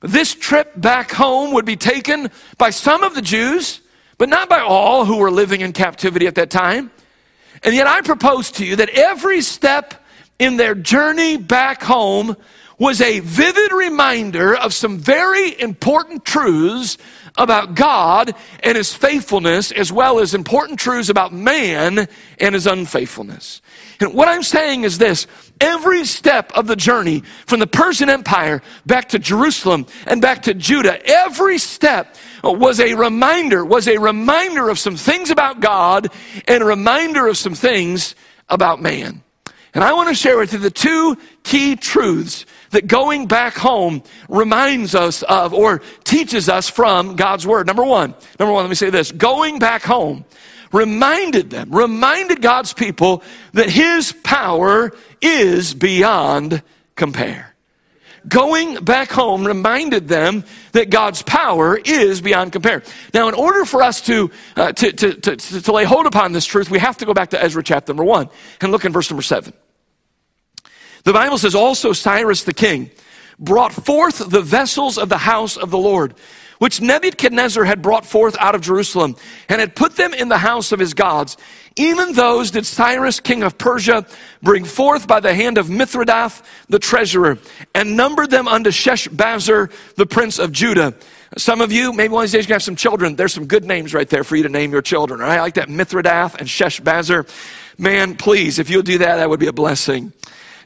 This 0.02 0.36
trip 0.36 0.80
back 0.80 1.12
home 1.12 1.54
would 1.54 1.66
be 1.66 1.76
taken 1.76 2.30
by 2.60 2.70
some 2.70 3.04
of 3.04 3.16
the 3.16 3.22
Jews, 3.24 3.82
but 4.20 4.30
not 4.30 4.48
by 4.48 4.60
all 4.60 5.06
who 5.06 5.18
were 5.18 5.32
living 5.32 5.62
in 5.62 5.74
captivity 5.74 6.28
at 6.28 6.36
that 6.36 6.52
time. 6.52 6.92
And 7.66 7.74
yet 7.74 7.88
I 7.88 8.02
propose 8.02 8.52
to 8.52 8.66
you 8.66 8.76
that 8.76 8.90
every 8.90 9.42
step 9.42 9.96
in 10.38 10.58
their 10.58 10.76
journey 10.76 11.36
back 11.38 11.82
home 11.82 12.38
was 12.78 13.02
a 13.02 13.22
vivid 13.22 13.72
reminder 13.72 14.56
of 14.56 14.74
some 14.74 15.00
very 15.00 15.60
important 15.60 16.26
truths 16.26 16.98
about 17.38 17.76
God 17.76 18.34
and 18.64 18.78
his 18.78 18.94
faithfulness, 18.94 19.72
as 19.72 19.92
well 19.92 20.20
as 20.20 20.34
important 20.34 20.80
truths 20.80 21.10
about 21.10 21.34
man 21.34 22.08
and 22.40 22.56
his 22.56 22.68
unfaithfulness. 22.68 23.62
And 24.00 24.14
what 24.14 24.28
I'm 24.28 24.44
saying 24.44 24.84
is 24.84 24.98
this 24.98 25.26
every 25.60 26.06
step 26.06 26.52
of 26.54 26.68
the 26.68 26.76
journey 26.76 27.24
from 27.46 27.60
the 27.60 27.68
Persian 27.68 28.10
Empire 28.10 28.62
back 28.86 29.10
to 29.10 29.20
Jerusalem 29.20 29.86
and 30.06 30.22
back 30.22 30.44
to 30.44 30.54
Judah, 30.54 31.04
every 31.06 31.58
step 31.58 32.16
was 32.54 32.80
a 32.80 32.94
reminder, 32.94 33.64
was 33.66 33.88
a 33.88 33.98
reminder 33.98 34.70
of 34.70 34.80
some 34.80 34.96
things 34.96 35.30
about 35.30 35.60
God 35.60 36.10
and 36.48 36.64
a 36.64 36.66
reminder 36.66 37.28
of 37.28 37.38
some 37.38 37.56
things 37.56 38.16
about 38.50 38.82
man. 38.82 39.22
And 39.74 39.84
I 39.84 39.94
want 39.94 40.08
to 40.10 40.16
share 40.16 40.38
with 40.38 40.54
you 40.54 40.60
the 40.60 40.72
two 40.72 41.18
key 41.44 41.76
truths 41.76 42.46
that 42.70 42.88
going 42.88 43.28
back 43.28 43.56
home 43.56 44.04
reminds 44.30 44.96
us 44.96 45.22
of 45.24 45.54
or 45.54 45.82
teaches 46.06 46.48
us 46.48 46.70
from 46.70 47.16
God's 47.16 47.46
Word. 47.46 47.68
Number 47.68 47.84
one, 47.84 48.16
number 48.40 48.54
one, 48.54 48.64
let 48.64 48.70
me 48.70 48.76
say 48.76 48.90
this 48.90 49.12
going 49.12 49.60
back 49.60 49.84
home 49.84 50.26
reminded 50.72 51.50
them, 51.50 51.72
reminded 51.72 52.42
God's 52.42 52.74
people 52.74 53.24
that 53.54 53.70
His 53.70 54.12
power 54.24 54.92
is 55.22 55.74
beyond 55.74 56.62
compare. 56.96 57.55
Going 58.28 58.84
back 58.84 59.12
home 59.12 59.46
reminded 59.46 60.08
them 60.08 60.44
that 60.72 60.90
God's 60.90 61.22
power 61.22 61.78
is 61.78 62.22
beyond 62.22 62.52
compare. 62.52 62.84
Now, 63.14 63.28
in 63.28 63.34
order 63.34 63.66
for 63.66 63.84
us 63.84 64.02
to, 64.02 64.32
uh, 64.56 64.72
to, 64.72 64.92
to, 64.92 65.14
to, 65.14 65.62
to 65.62 65.72
lay 65.72 65.84
hold 65.84 66.06
upon 66.06 66.32
this 66.32 66.46
truth, 66.46 66.70
we 66.70 66.80
have 66.80 66.98
to 66.98 67.06
go 67.06 67.14
back 67.14 67.30
to 67.32 67.44
Ezra 67.44 67.64
chapter 67.64 67.94
number 67.94 68.04
one 68.04 68.30
and 68.62 68.72
look 68.72 68.86
in 68.86 68.92
verse 68.92 69.10
number 69.10 69.22
seven. 69.22 69.54
The 71.04 71.14
Bible 71.14 71.38
says 71.38 71.54
also 71.54 71.94
Cyrus 71.94 72.44
the 72.44 72.54
king 72.54 72.90
brought 73.38 73.74
forth 73.74 74.30
the 74.30 74.42
vessels 74.42 74.98
of 74.98 75.10
the 75.10 75.20
house 75.20 75.58
of 75.58 75.70
the 75.70 75.78
Lord, 75.78 76.16
which 76.60 76.82
Nebuchadnezzar 76.82 77.64
had 77.64 77.82
brought 77.82 78.06
forth 78.06 78.36
out 78.40 78.56
of 78.56 78.62
Jerusalem, 78.62 79.16
and 79.50 79.60
had 79.60 79.76
put 79.76 79.96
them 79.96 80.14
in 80.14 80.30
the 80.30 80.38
house 80.38 80.72
of 80.72 80.80
his 80.80 80.94
gods. 80.94 81.38
Even 81.76 82.14
those 82.14 82.52
did 82.52 82.66
Cyrus, 82.66 83.20
king 83.20 83.44
of 83.44 83.58
Persia, 83.58 84.06
bring 84.42 84.64
forth 84.64 85.08
by 85.08 85.20
the 85.20 85.34
hand 85.34 85.58
of 85.58 85.68
Mithredath, 85.68 86.42
the 86.70 86.80
treasurer, 86.80 87.38
and 87.74 87.98
numbered 87.98 88.30
them 88.30 88.48
unto 88.48 88.70
Sheshbazzar, 88.70 89.72
the 89.96 90.06
prince 90.06 90.40
of 90.40 90.54
Judah. 90.54 90.94
Some 91.38 91.60
of 91.60 91.74
you, 91.74 91.92
maybe 91.92 92.14
one 92.14 92.24
of 92.24 92.32
these 92.32 92.40
days, 92.40 92.48
you 92.48 92.54
have 92.54 92.64
some 92.64 92.78
children. 92.78 93.18
There's 93.18 93.34
some 93.34 93.46
good 93.46 93.66
names 93.66 93.94
right 93.94 94.08
there 94.08 94.24
for 94.24 94.38
you 94.38 94.44
to 94.44 94.50
name 94.50 94.72
your 94.72 94.82
children. 94.82 95.20
Right? 95.20 95.38
I 95.38 95.42
like 95.42 95.56
that 95.56 95.68
Mithredath 95.68 96.36
and 96.36 96.48
Sheshbazzar. 96.48 97.28
Man, 97.78 98.16
please, 98.16 98.58
if 98.58 98.70
you'll 98.70 98.84
do 98.84 99.00
that, 99.00 99.18
that 99.18 99.30
would 99.30 99.42
be 99.42 99.48
a 99.48 99.54
blessing. 99.54 100.14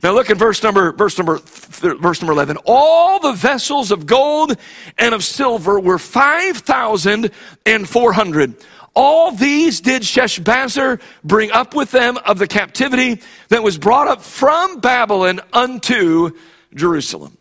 Now 0.02 0.14
look 0.14 0.30
at 0.30 0.38
verse 0.38 0.64
number, 0.64 0.94
verse 0.94 1.18
number, 1.18 1.40
verse 1.40 2.22
number 2.22 2.32
11. 2.34 2.56
All 2.66 3.20
the 3.20 3.34
vessels 3.34 3.92
of 3.92 4.06
gold 4.06 4.56
and 4.98 5.14
of 5.14 5.26
silver 5.26 5.78
were 5.80 6.00
5,400. 6.00 8.56
All 8.96 9.32
these 9.32 9.82
did 9.82 10.04
Sheshbazzar 10.04 11.02
bring 11.24 11.52
up 11.52 11.76
with 11.76 11.92
them 11.92 12.18
of 12.26 12.40
the 12.40 12.48
captivity 12.48 13.22
that 13.50 13.62
was 13.62 13.78
brought 13.78 14.08
up 14.08 14.22
from 14.22 14.80
Babylon 14.80 15.42
unto 15.54 16.32
Jerusalem. 16.74 17.38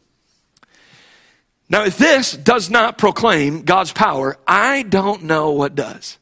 Now, 1.71 1.85
if 1.85 1.97
this 1.99 2.33
does 2.33 2.71
not 2.71 2.97
proclaim 2.99 3.63
God's 3.63 3.93
power, 3.93 4.39
I 4.47 4.85
don't 4.85 5.25
know 5.25 5.51
what 5.53 5.75
does. 5.75 6.17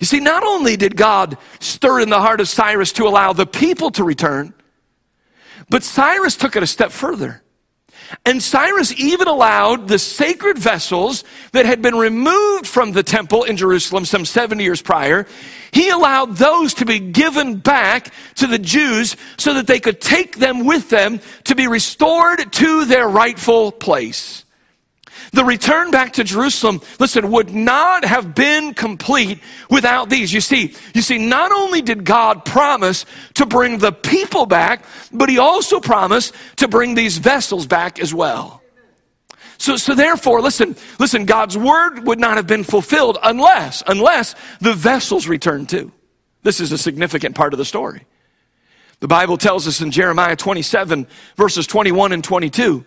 You 0.00 0.06
see, 0.06 0.20
not 0.20 0.42
only 0.42 0.76
did 0.76 0.96
God 0.96 1.38
stir 1.60 2.00
in 2.00 2.10
the 2.10 2.20
heart 2.20 2.40
of 2.40 2.48
Cyrus 2.48 2.92
to 2.92 3.06
allow 3.06 3.32
the 3.32 3.46
people 3.46 3.90
to 3.92 4.04
return, 4.04 4.52
but 5.68 5.82
Cyrus 5.82 6.36
took 6.36 6.56
it 6.56 6.62
a 6.62 6.66
step 6.66 6.90
further. 6.92 7.42
And 8.24 8.42
Cyrus 8.42 8.92
even 9.00 9.26
allowed 9.26 9.88
the 9.88 9.98
sacred 9.98 10.58
vessels 10.58 11.24
that 11.52 11.66
had 11.66 11.82
been 11.82 11.96
removed 11.96 12.66
from 12.66 12.92
the 12.92 13.02
temple 13.02 13.44
in 13.44 13.56
Jerusalem 13.56 14.04
some 14.04 14.24
70 14.24 14.62
years 14.62 14.80
prior, 14.80 15.26
he 15.72 15.88
allowed 15.90 16.36
those 16.36 16.74
to 16.74 16.84
be 16.84 17.00
given 17.00 17.56
back 17.56 18.12
to 18.36 18.46
the 18.46 18.58
Jews 18.58 19.16
so 19.38 19.54
that 19.54 19.66
they 19.66 19.80
could 19.80 20.00
take 20.00 20.38
them 20.38 20.64
with 20.64 20.88
them 20.88 21.20
to 21.44 21.54
be 21.54 21.66
restored 21.66 22.52
to 22.52 22.84
their 22.84 23.08
rightful 23.08 23.72
place. 23.72 24.44
The 25.36 25.44
return 25.44 25.90
back 25.90 26.14
to 26.14 26.24
Jerusalem, 26.24 26.80
listen, 26.98 27.30
would 27.30 27.54
not 27.54 28.06
have 28.06 28.34
been 28.34 28.72
complete 28.72 29.42
without 29.68 30.08
these. 30.08 30.32
You 30.32 30.40
see, 30.40 30.74
you 30.94 31.02
see, 31.02 31.18
not 31.18 31.52
only 31.52 31.82
did 31.82 32.06
God 32.06 32.46
promise 32.46 33.04
to 33.34 33.44
bring 33.44 33.76
the 33.76 33.92
people 33.92 34.46
back, 34.46 34.86
but 35.12 35.28
he 35.28 35.38
also 35.38 35.78
promised 35.78 36.34
to 36.56 36.68
bring 36.68 36.94
these 36.94 37.18
vessels 37.18 37.66
back 37.66 38.00
as 38.00 38.14
well. 38.14 38.62
So, 39.58 39.76
so 39.76 39.94
therefore, 39.94 40.40
listen, 40.40 40.74
listen, 40.98 41.26
God's 41.26 41.58
word 41.58 42.06
would 42.06 42.18
not 42.18 42.38
have 42.38 42.46
been 42.46 42.64
fulfilled 42.64 43.18
unless, 43.22 43.82
unless 43.86 44.34
the 44.62 44.72
vessels 44.72 45.28
returned 45.28 45.68
too. 45.68 45.92
This 46.44 46.60
is 46.60 46.72
a 46.72 46.78
significant 46.78 47.34
part 47.34 47.52
of 47.52 47.58
the 47.58 47.66
story. 47.66 48.06
The 49.00 49.08
Bible 49.08 49.36
tells 49.36 49.68
us 49.68 49.82
in 49.82 49.90
Jeremiah 49.90 50.34
27 50.34 51.06
verses 51.36 51.66
21 51.66 52.12
and 52.12 52.24
22, 52.24 52.86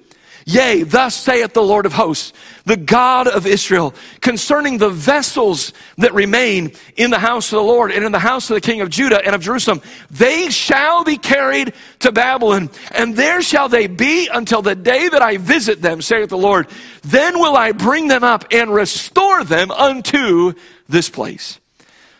Yea, 0.49 0.81
thus 0.81 1.15
saith 1.15 1.53
the 1.53 1.61
Lord 1.61 1.85
of 1.85 1.93
hosts, 1.93 2.33
the 2.65 2.75
God 2.75 3.27
of 3.27 3.45
Israel, 3.45 3.93
concerning 4.19 4.79
the 4.79 4.89
vessels 4.89 5.73
that 5.99 6.11
remain 6.15 6.71
in 6.97 7.11
the 7.11 7.19
house 7.19 7.53
of 7.53 7.57
the 7.57 7.63
Lord 7.63 7.91
and 7.91 8.03
in 8.03 8.11
the 8.11 8.17
house 8.17 8.49
of 8.49 8.55
the 8.55 8.61
king 8.61 8.81
of 8.81 8.89
Judah 8.89 9.23
and 9.23 9.35
of 9.35 9.41
Jerusalem. 9.41 9.79
They 10.09 10.49
shall 10.49 11.03
be 11.03 11.17
carried 11.17 11.75
to 11.99 12.11
Babylon, 12.11 12.71
and 12.89 13.15
there 13.15 13.43
shall 13.43 13.69
they 13.69 13.85
be 13.85 14.27
until 14.27 14.63
the 14.63 14.73
day 14.73 15.07
that 15.07 15.21
I 15.21 15.37
visit 15.37 15.83
them, 15.83 16.01
saith 16.01 16.29
the 16.29 16.37
Lord. 16.37 16.67
Then 17.03 17.39
will 17.39 17.55
I 17.55 17.71
bring 17.71 18.07
them 18.07 18.23
up 18.23 18.45
and 18.49 18.73
restore 18.73 19.43
them 19.43 19.69
unto 19.69 20.53
this 20.87 21.11
place. 21.11 21.59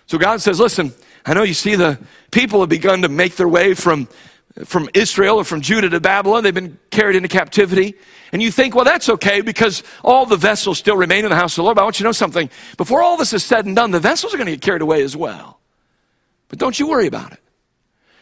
So 0.05 0.19
God 0.19 0.39
says, 0.39 0.59
listen, 0.59 0.93
I 1.25 1.33
know 1.33 1.41
you 1.41 1.55
see 1.55 1.73
the 1.73 1.97
people 2.29 2.59
have 2.59 2.69
begun 2.69 3.01
to 3.01 3.09
make 3.09 3.37
their 3.37 3.49
way 3.49 3.73
from 3.73 4.07
from 4.65 4.89
Israel 4.93 5.37
or 5.37 5.43
from 5.43 5.61
Judah 5.61 5.89
to 5.89 5.99
Babylon. 5.99 6.43
They've 6.43 6.53
been 6.53 6.77
carried 6.91 7.15
into 7.15 7.29
captivity. 7.29 7.95
And 8.31 8.41
you 8.41 8.51
think, 8.51 8.75
well, 8.75 8.85
that's 8.85 9.09
okay 9.09 9.41
because 9.41 9.83
all 10.03 10.25
the 10.25 10.37
vessels 10.37 10.77
still 10.77 10.97
remain 10.97 11.23
in 11.23 11.29
the 11.29 11.35
house 11.35 11.53
of 11.53 11.57
the 11.57 11.63
Lord. 11.63 11.75
But 11.75 11.81
I 11.81 11.83
want 11.85 11.99
you 11.99 12.03
to 12.03 12.07
know 12.09 12.13
something. 12.13 12.49
Before 12.77 13.01
all 13.01 13.17
this 13.17 13.33
is 13.33 13.43
said 13.43 13.65
and 13.65 13.75
done, 13.75 13.91
the 13.91 13.99
vessels 13.99 14.33
are 14.33 14.37
going 14.37 14.47
to 14.47 14.53
get 14.53 14.61
carried 14.61 14.81
away 14.81 15.01
as 15.01 15.15
well. 15.15 15.59
But 16.49 16.59
don't 16.59 16.79
you 16.79 16.87
worry 16.87 17.07
about 17.07 17.31
it. 17.31 17.39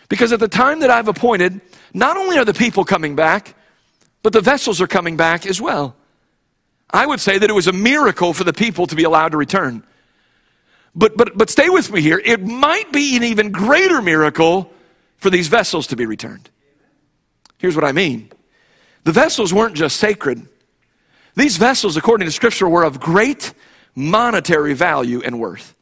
Because 0.09 0.31
at 0.31 0.39
the 0.39 0.47
time 0.47 0.79
that 0.81 0.89
I've 0.89 1.07
appointed, 1.07 1.59
not 1.93 2.17
only 2.17 2.37
are 2.37 2.45
the 2.45 2.53
people 2.53 2.85
coming 2.85 3.15
back, 3.15 3.55
but 4.23 4.31
the 4.31 4.41
vessels 4.41 4.79
are 4.79 4.87
coming 4.87 5.17
back 5.17 5.45
as 5.45 5.59
well. 5.59 5.95
I 6.89 7.05
would 7.05 7.19
say 7.19 7.37
that 7.37 7.49
it 7.49 7.53
was 7.53 7.67
a 7.67 7.73
miracle 7.73 8.33
for 8.33 8.43
the 8.43 8.53
people 8.53 8.87
to 8.87 8.95
be 8.95 9.03
allowed 9.03 9.29
to 9.29 9.37
return. 9.37 9.83
But, 10.95 11.17
but, 11.17 11.37
but 11.37 11.49
stay 11.49 11.69
with 11.69 11.91
me 11.91 12.01
here. 12.01 12.21
It 12.23 12.45
might 12.45 12.91
be 12.93 13.17
an 13.17 13.23
even 13.23 13.51
greater 13.51 14.01
miracle 14.01 14.71
for 15.17 15.29
these 15.29 15.47
vessels 15.47 15.87
to 15.87 15.95
be 15.95 16.05
returned. 16.05 16.49
Here's 17.57 17.75
what 17.75 17.85
I 17.85 17.91
mean 17.91 18.31
the 19.03 19.11
vessels 19.11 19.53
weren't 19.53 19.75
just 19.75 19.97
sacred, 19.97 20.47
these 21.37 21.57
vessels, 21.57 21.97
according 21.97 22.25
to 22.25 22.31
Scripture, 22.31 22.67
were 22.67 22.83
of 22.83 22.99
great 22.99 23.53
monetary 23.93 24.73
value 24.73 25.21
and 25.23 25.39
worth. 25.39 25.75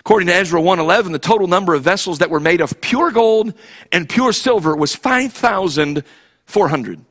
According 0.00 0.26
to 0.26 0.34
Ezra 0.34 0.60
111, 0.60 1.12
the 1.12 1.20
total 1.20 1.46
number 1.46 1.74
of 1.74 1.84
vessels 1.84 2.18
that 2.18 2.28
were 2.28 2.40
made 2.40 2.60
of 2.60 2.80
pure 2.80 3.12
gold 3.12 3.54
and 3.92 4.08
pure 4.08 4.32
silver 4.32 4.74
was 4.74 4.94
5,400. 4.94 7.04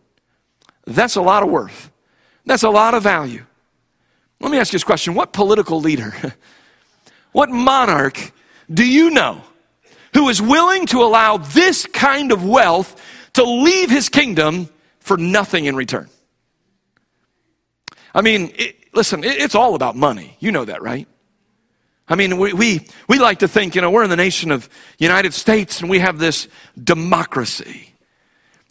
That's 0.86 1.15
a 1.15 1.21
lot 1.21 1.41
of 1.41 1.49
worth. 1.49 1.89
That's 2.45 2.63
a 2.63 2.69
lot 2.69 2.93
of 2.93 3.01
value. 3.01 3.45
Let 4.41 4.51
me 4.51 4.60
ask 4.60 4.73
you 4.73 4.77
this 4.77 4.84
question 4.84 5.15
What 5.15 5.32
political 5.32 5.79
leader, 5.79 6.13
what 7.32 7.49
monarch 7.49 8.34
do 8.69 8.86
you 8.86 9.10
know 9.10 9.41
who 10.13 10.30
is 10.30 10.41
willing 10.41 10.86
to 10.88 11.02
allow 11.02 11.38
this 11.38 11.86
kind 11.88 12.32
of 12.32 12.45
wealth 12.45 13.02
to 13.34 13.43
leave 13.43 13.89
his 13.89 14.10
kingdom 14.10 14.69
for 14.99 15.17
nothing 15.17 15.65
in 15.65 15.76
return? 15.76 16.10
I 18.13 18.21
mean, 18.21 18.52
it, 18.56 18.76
listen, 18.93 19.23
it, 19.23 19.39
it's 19.39 19.56
all 19.56 19.76
about 19.76 19.95
money. 19.95 20.38
You 20.39 20.52
know 20.52 20.65
that, 20.65 20.82
right? 20.82 21.08
I 22.08 22.15
mean, 22.15 22.38
we, 22.38 22.54
we, 22.54 22.88
we 23.08 23.19
like 23.19 23.39
to 23.39 23.47
think, 23.47 23.76
you 23.76 23.82
know, 23.82 23.89
we're 23.89 24.04
in 24.04 24.10
the 24.10 24.15
nation 24.15 24.52
of 24.52 24.69
United 24.97 25.34
States 25.34 25.80
and 25.82 25.89
we 25.89 25.99
have 25.99 26.19
this 26.19 26.47
democracy. 26.82 27.92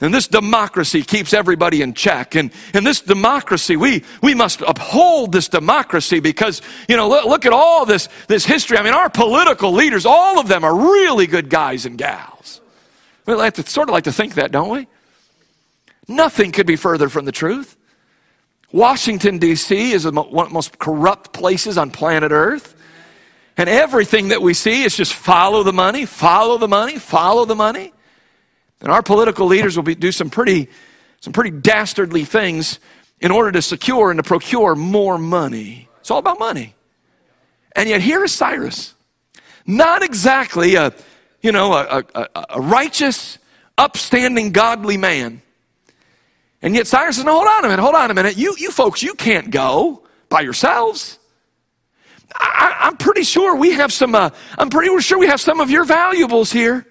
And 0.02 0.12
this 0.12 0.26
democracy 0.26 1.04
keeps 1.04 1.32
everybody 1.32 1.80
in 1.80 1.94
check. 1.94 2.34
And, 2.34 2.50
and 2.74 2.84
this 2.84 3.00
democracy, 3.00 3.76
we, 3.76 4.02
we 4.20 4.34
must 4.34 4.60
uphold 4.62 5.30
this 5.30 5.46
democracy 5.46 6.18
because, 6.18 6.60
you 6.88 6.96
know, 6.96 7.08
look, 7.08 7.24
look 7.24 7.46
at 7.46 7.52
all 7.52 7.86
this, 7.86 8.08
this 8.26 8.44
history. 8.44 8.76
I 8.76 8.82
mean, 8.82 8.94
our 8.94 9.08
political 9.08 9.70
leaders, 9.70 10.04
all 10.04 10.40
of 10.40 10.48
them 10.48 10.64
are 10.64 10.74
really 10.74 11.28
good 11.28 11.48
guys 11.48 11.86
and 11.86 11.96
gals. 11.96 12.60
We 13.26 13.34
like 13.34 13.54
to, 13.54 13.62
sort 13.62 13.88
of 13.88 13.92
like 13.92 14.04
to 14.04 14.12
think 14.12 14.34
that, 14.34 14.50
don't 14.50 14.70
we? 14.70 14.88
Nothing 16.08 16.50
could 16.50 16.66
be 16.66 16.74
further 16.74 17.08
from 17.08 17.24
the 17.24 17.32
truth. 17.32 17.76
Washington, 18.72 19.38
D.C. 19.38 19.92
is 19.92 20.04
one 20.04 20.18
of 20.18 20.48
the 20.48 20.48
most 20.48 20.80
corrupt 20.80 21.32
places 21.32 21.78
on 21.78 21.92
planet 21.92 22.32
Earth. 22.32 22.74
And 23.56 23.68
everything 23.68 24.28
that 24.28 24.42
we 24.42 24.52
see 24.52 24.82
is 24.82 24.96
just 24.96 25.12
follow 25.12 25.62
the 25.62 25.72
money, 25.72 26.06
follow 26.06 26.58
the 26.58 26.66
money, 26.66 26.98
follow 26.98 27.44
the 27.44 27.54
money. 27.54 27.92
And 28.82 28.90
our 28.90 29.02
political 29.02 29.46
leaders 29.46 29.76
will 29.76 29.84
be, 29.84 29.94
do 29.94 30.12
some 30.12 30.28
pretty, 30.28 30.68
some 31.20 31.32
pretty 31.32 31.50
dastardly 31.50 32.24
things 32.24 32.80
in 33.20 33.30
order 33.30 33.52
to 33.52 33.62
secure 33.62 34.10
and 34.10 34.18
to 34.18 34.24
procure 34.24 34.74
more 34.74 35.16
money. 35.16 35.88
It's 36.00 36.10
all 36.10 36.18
about 36.18 36.40
money. 36.40 36.74
And 37.76 37.88
yet 37.88 38.00
here 38.00 38.24
is 38.24 38.32
Cyrus. 38.32 38.94
Not 39.64 40.02
exactly 40.02 40.74
a, 40.74 40.92
you 41.40 41.52
know, 41.52 41.72
a, 41.74 42.04
a, 42.14 42.28
a 42.50 42.60
righteous, 42.60 43.38
upstanding, 43.78 44.50
godly 44.50 44.96
man. 44.96 45.40
And 46.60 46.74
yet 46.74 46.88
Cyrus 46.88 47.16
says, 47.16 47.24
no, 47.24 47.34
hold 47.34 47.46
on 47.46 47.64
a 47.64 47.68
minute, 47.68 47.82
hold 47.82 47.94
on 47.94 48.10
a 48.10 48.14
minute. 48.14 48.36
You, 48.36 48.56
you 48.58 48.72
folks, 48.72 49.00
you 49.00 49.14
can't 49.14 49.52
go 49.52 50.02
by 50.28 50.40
yourselves. 50.40 51.20
I, 52.34 52.88
am 52.88 52.96
pretty 52.96 53.22
sure 53.22 53.54
we 53.54 53.72
have 53.74 53.92
some, 53.92 54.16
uh, 54.16 54.30
I'm 54.58 54.70
pretty 54.70 54.98
sure 55.00 55.18
we 55.18 55.28
have 55.28 55.40
some 55.40 55.60
of 55.60 55.70
your 55.70 55.84
valuables 55.84 56.50
here. 56.50 56.86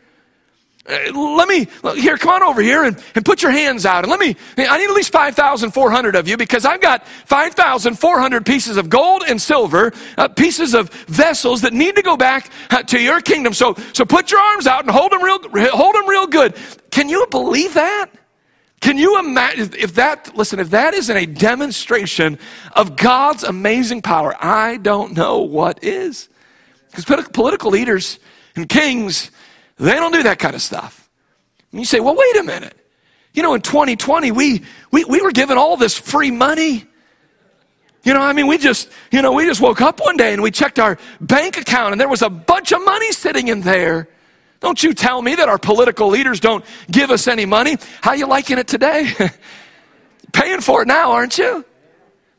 Uh, 0.91 1.13
let 1.13 1.47
me, 1.47 1.67
here, 1.95 2.17
come 2.17 2.34
on 2.34 2.43
over 2.43 2.62
here 2.62 2.84
and, 2.84 3.01
and 3.15 3.23
put 3.23 3.41
your 3.41 3.51
hands 3.51 3.86
out. 3.86 4.04
And 4.04 4.12
let 4.12 4.19
me, 4.19 4.36
I 4.58 4.77
need 4.77 4.89
at 4.89 4.95
least 4.95 5.13
5,400 5.13 6.15
of 6.15 6.27
you 6.27 6.36
because 6.36 6.65
I've 6.65 6.82
got 6.82 7.08
5,400 7.08 8.45
pieces 8.45 8.75
of 8.75 8.89
gold 8.89 9.23
and 9.27 9.41
silver, 9.41 9.93
uh, 10.17 10.27
pieces 10.27 10.73
of 10.73 10.89
vessels 11.06 11.62
that 11.62 11.71
need 11.71 11.95
to 11.95 12.01
go 12.01 12.17
back 12.17 12.51
uh, 12.69 12.84
to 12.84 12.99
your 12.99 13.21
kingdom. 13.21 13.54
So, 13.54 13.75
so 13.93 14.04
put 14.04 14.32
your 14.32 14.41
arms 14.41 14.67
out 14.67 14.82
and 14.82 14.91
hold 14.91 15.12
them 15.12 15.23
real, 15.23 15.39
hold 15.69 15.95
them 15.95 16.10
real 16.10 16.27
good. 16.27 16.58
Can 16.91 17.08
you 17.08 17.25
believe 17.32 17.73
that? 17.75 18.08
Can 18.82 18.97
you 18.97 19.19
imagine 19.19 19.73
if 19.77 19.93
that, 19.95 20.36
listen, 20.36 20.60
if 20.60 20.71
that 20.71 20.93
isn't 20.95 21.15
a 21.15 21.27
demonstration 21.27 22.39
of 22.75 22.97
God's 22.97 23.43
amazing 23.43 24.01
power, 24.01 24.36
I 24.39 24.77
don't 24.77 25.15
know 25.15 25.39
what 25.39 25.84
is. 25.84 26.27
Because 26.89 27.06
political 27.30 27.71
leaders 27.71 28.19
and 28.56 28.67
kings, 28.67 29.32
they 29.81 29.95
don't 29.95 30.11
do 30.11 30.23
that 30.23 30.39
kind 30.39 30.55
of 30.55 30.61
stuff. 30.61 31.09
And 31.71 31.79
you 31.79 31.85
say, 31.85 31.99
well, 31.99 32.15
wait 32.15 32.37
a 32.37 32.43
minute. 32.43 32.77
You 33.33 33.43
know, 33.43 33.53
in 33.53 33.61
2020, 33.61 34.31
we, 34.31 34.63
we, 34.91 35.05
we 35.05 35.21
were 35.21 35.31
given 35.31 35.57
all 35.57 35.77
this 35.77 35.97
free 35.97 36.31
money. 36.31 36.85
You 38.03 38.13
know, 38.13 38.21
I 38.21 38.33
mean, 38.33 38.47
we 38.47 38.57
just, 38.57 38.89
you 39.11 39.21
know, 39.21 39.31
we 39.31 39.45
just 39.45 39.61
woke 39.61 39.81
up 39.81 39.99
one 39.99 40.17
day 40.17 40.33
and 40.33 40.41
we 40.41 40.51
checked 40.51 40.79
our 40.79 40.97
bank 41.19 41.57
account 41.57 41.93
and 41.93 42.01
there 42.01 42.09
was 42.09 42.21
a 42.21 42.29
bunch 42.29 42.71
of 42.71 42.83
money 42.83 43.11
sitting 43.11 43.47
in 43.47 43.61
there. 43.61 44.07
Don't 44.59 44.81
you 44.81 44.93
tell 44.93 45.21
me 45.21 45.35
that 45.35 45.49
our 45.49 45.57
political 45.57 46.09
leaders 46.09 46.39
don't 46.39 46.63
give 46.89 47.09
us 47.09 47.27
any 47.27 47.45
money. 47.45 47.77
How 48.01 48.13
you 48.13 48.27
liking 48.27 48.59
it 48.59 48.67
today? 48.67 49.11
Paying 50.33 50.61
for 50.61 50.83
it 50.83 50.87
now, 50.87 51.11
aren't 51.11 51.37
you? 51.37 51.65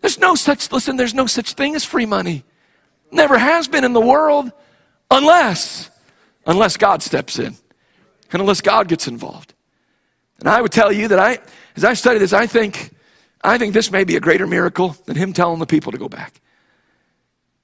There's 0.00 0.18
no 0.18 0.34
such, 0.34 0.70
listen, 0.70 0.96
there's 0.96 1.14
no 1.14 1.26
such 1.26 1.54
thing 1.54 1.74
as 1.74 1.84
free 1.84 2.06
money. 2.06 2.44
Never 3.10 3.38
has 3.38 3.68
been 3.68 3.84
in 3.84 3.92
the 3.92 4.00
world 4.00 4.52
unless, 5.10 5.90
unless 6.46 6.76
God 6.76 7.02
steps 7.02 7.38
in 7.38 7.56
and 8.32 8.40
unless 8.40 8.60
God 8.60 8.88
gets 8.88 9.06
involved. 9.06 9.54
And 10.40 10.48
I 10.48 10.60
would 10.60 10.72
tell 10.72 10.92
you 10.92 11.08
that 11.08 11.18
I, 11.18 11.38
as 11.76 11.84
I 11.84 11.94
study 11.94 12.18
this, 12.18 12.32
I 12.32 12.46
think, 12.46 12.90
I 13.42 13.58
think 13.58 13.74
this 13.74 13.90
may 13.90 14.04
be 14.04 14.16
a 14.16 14.20
greater 14.20 14.46
miracle 14.46 14.96
than 15.06 15.16
him 15.16 15.32
telling 15.32 15.58
the 15.58 15.66
people 15.66 15.92
to 15.92 15.98
go 15.98 16.08
back. 16.08 16.40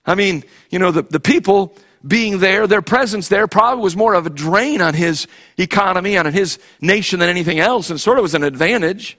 I 0.06 0.14
mean, 0.14 0.44
you 0.70 0.78
know, 0.78 0.90
the, 0.90 1.02
the 1.02 1.20
people 1.20 1.74
being 2.06 2.38
there, 2.38 2.66
their 2.66 2.82
presence 2.82 3.28
there 3.28 3.46
probably 3.46 3.82
was 3.82 3.96
more 3.96 4.14
of 4.14 4.26
a 4.26 4.30
drain 4.30 4.80
on 4.80 4.94
his 4.94 5.26
economy, 5.56 6.16
on 6.16 6.32
his 6.32 6.58
nation 6.80 7.18
than 7.18 7.28
anything 7.28 7.58
else, 7.58 7.90
and 7.90 8.00
sort 8.00 8.18
of 8.18 8.22
was 8.22 8.34
an 8.34 8.44
advantage, 8.44 9.18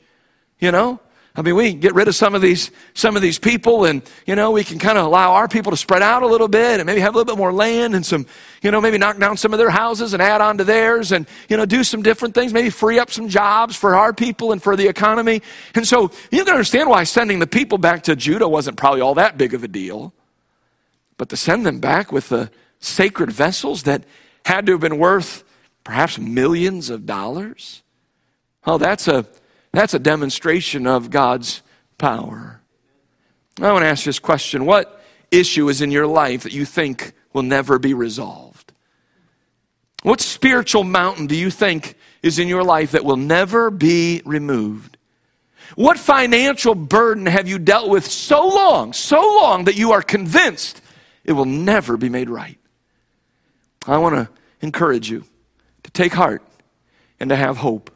you 0.59 0.71
know? 0.71 0.99
I 1.39 1.41
mean, 1.41 1.55
we 1.55 1.71
can 1.71 1.79
get 1.79 1.95
rid 1.95 2.09
of 2.09 2.15
some 2.15 2.35
of 2.35 2.41
these, 2.41 2.69
some 2.93 3.15
of 3.15 3.21
these 3.21 3.39
people 3.39 3.85
and, 3.85 4.01
you 4.25 4.35
know, 4.35 4.51
we 4.51 4.65
can 4.65 4.77
kind 4.77 4.97
of 4.97 5.05
allow 5.05 5.31
our 5.31 5.47
people 5.47 5.71
to 5.71 5.77
spread 5.77 6.01
out 6.01 6.21
a 6.21 6.27
little 6.27 6.49
bit 6.49 6.81
and 6.81 6.85
maybe 6.85 6.99
have 6.99 7.15
a 7.15 7.17
little 7.17 7.33
bit 7.33 7.39
more 7.39 7.53
land 7.53 7.95
and 7.95 8.05
some, 8.05 8.25
you 8.61 8.71
know, 8.71 8.81
maybe 8.81 8.97
knock 8.97 9.17
down 9.17 9.37
some 9.37 9.53
of 9.53 9.57
their 9.57 9.69
houses 9.69 10.11
and 10.11 10.21
add 10.21 10.41
on 10.41 10.57
to 10.57 10.65
theirs 10.65 11.13
and, 11.13 11.25
you 11.47 11.55
know, 11.55 11.65
do 11.65 11.81
some 11.81 12.01
different 12.01 12.35
things, 12.35 12.51
maybe 12.51 12.69
free 12.69 12.99
up 12.99 13.09
some 13.09 13.29
jobs 13.29 13.77
for 13.77 13.95
our 13.95 14.11
people 14.11 14.51
and 14.51 14.61
for 14.61 14.75
the 14.75 14.85
economy. 14.85 15.41
And 15.75 15.87
so 15.87 16.11
you 16.29 16.43
can 16.43 16.53
understand 16.53 16.89
why 16.89 17.05
sending 17.05 17.39
the 17.39 17.47
people 17.47 17.77
back 17.77 18.03
to 18.03 18.17
Judah 18.17 18.49
wasn't 18.49 18.75
probably 18.75 18.99
all 18.99 19.15
that 19.15 19.37
big 19.37 19.53
of 19.53 19.63
a 19.63 19.69
deal. 19.69 20.13
But 21.15 21.29
to 21.29 21.37
send 21.37 21.65
them 21.65 21.79
back 21.79 22.11
with 22.11 22.27
the 22.27 22.51
sacred 22.81 23.31
vessels 23.31 23.83
that 23.83 24.03
had 24.43 24.65
to 24.65 24.73
have 24.73 24.81
been 24.81 24.97
worth 24.97 25.45
perhaps 25.85 26.19
millions 26.19 26.89
of 26.89 27.05
dollars? 27.05 27.81
Oh, 28.65 28.77
that's 28.77 29.07
a, 29.07 29.25
that's 29.71 29.93
a 29.93 29.99
demonstration 29.99 30.87
of 30.87 31.09
God's 31.09 31.61
power. 31.97 32.61
I 33.61 33.71
want 33.71 33.83
to 33.83 33.87
ask 33.87 34.03
this 34.03 34.19
question 34.19 34.65
What 34.65 35.03
issue 35.31 35.69
is 35.69 35.81
in 35.81 35.91
your 35.91 36.07
life 36.07 36.43
that 36.43 36.53
you 36.53 36.65
think 36.65 37.13
will 37.33 37.43
never 37.43 37.77
be 37.79 37.93
resolved? 37.93 38.73
What 40.03 40.21
spiritual 40.21 40.83
mountain 40.83 41.27
do 41.27 41.35
you 41.35 41.49
think 41.49 41.95
is 42.23 42.39
in 42.39 42.47
your 42.47 42.63
life 42.63 42.91
that 42.91 43.03
will 43.03 43.17
never 43.17 43.69
be 43.69 44.21
removed? 44.25 44.97
What 45.75 45.99
financial 45.99 46.73
burden 46.73 47.25
have 47.25 47.47
you 47.47 47.59
dealt 47.59 47.89
with 47.89 48.05
so 48.05 48.47
long, 48.47 48.93
so 48.93 49.19
long 49.19 49.65
that 49.65 49.75
you 49.75 49.91
are 49.91 50.01
convinced 50.01 50.81
it 51.23 51.33
will 51.33 51.45
never 51.45 51.95
be 51.95 52.09
made 52.09 52.29
right? 52.29 52.57
I 53.85 53.97
want 53.97 54.15
to 54.15 54.29
encourage 54.61 55.09
you 55.09 55.25
to 55.83 55.91
take 55.91 56.13
heart 56.13 56.41
and 57.19 57.29
to 57.29 57.35
have 57.35 57.57
hope. 57.57 57.91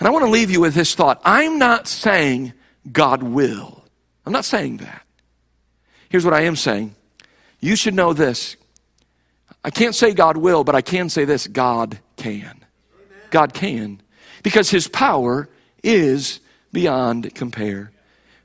And 0.00 0.08
I 0.08 0.10
want 0.10 0.24
to 0.24 0.30
leave 0.30 0.50
you 0.50 0.60
with 0.60 0.74
this 0.74 0.94
thought. 0.94 1.20
I'm 1.24 1.58
not 1.58 1.86
saying 1.86 2.54
God 2.90 3.22
will. 3.22 3.84
I'm 4.24 4.32
not 4.32 4.46
saying 4.46 4.78
that. 4.78 5.06
Here's 6.08 6.24
what 6.24 6.34
I 6.34 6.42
am 6.42 6.56
saying. 6.56 6.94
You 7.60 7.76
should 7.76 7.94
know 7.94 8.14
this. 8.14 8.56
I 9.62 9.70
can't 9.70 9.94
say 9.94 10.12
God 10.12 10.38
will, 10.38 10.64
but 10.64 10.74
I 10.74 10.80
can 10.80 11.10
say 11.10 11.26
this 11.26 11.46
God 11.46 11.98
can. 12.16 12.64
God 13.28 13.52
can. 13.52 14.00
Because 14.42 14.70
his 14.70 14.88
power 14.88 15.50
is 15.82 16.40
beyond 16.72 17.34
compare. 17.34 17.92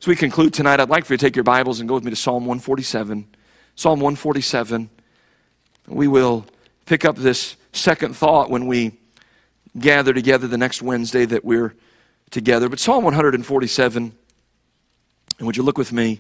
As 0.02 0.08
we 0.08 0.18
conclude 0.18 0.54
tonight, 0.54 0.82
I'd 0.82 0.90
like 0.90 1.06
for 1.06 1.14
you 1.14 1.18
to 1.18 1.26
take 1.26 1.38
your 1.38 1.44
Bibles 1.44 1.80
and 1.80 1.88
go 1.88 1.96
with 1.96 2.04
me 2.04 2.12
to 2.12 2.18
Psalm 2.18 2.44
147. 2.46 3.26
Psalm 3.76 4.00
147. 4.00 4.90
We 5.88 6.10
will 6.10 6.46
pick 6.86 7.06
up 7.06 7.16
this 7.16 7.56
second 7.72 8.16
thought 8.16 8.50
when 8.50 8.68
we 8.68 8.98
gather 9.78 10.14
together 10.14 10.48
the 10.48 10.58
next 10.58 10.82
Wednesday 10.82 11.26
that 11.26 11.44
we're 11.44 11.76
together. 12.32 12.70
But 12.70 12.80
Psalm 12.80 13.04
147, 13.04 14.18
and 15.38 15.46
would 15.46 15.58
you 15.58 15.64
look 15.64 15.78
with 15.78 15.92
me 15.92 16.20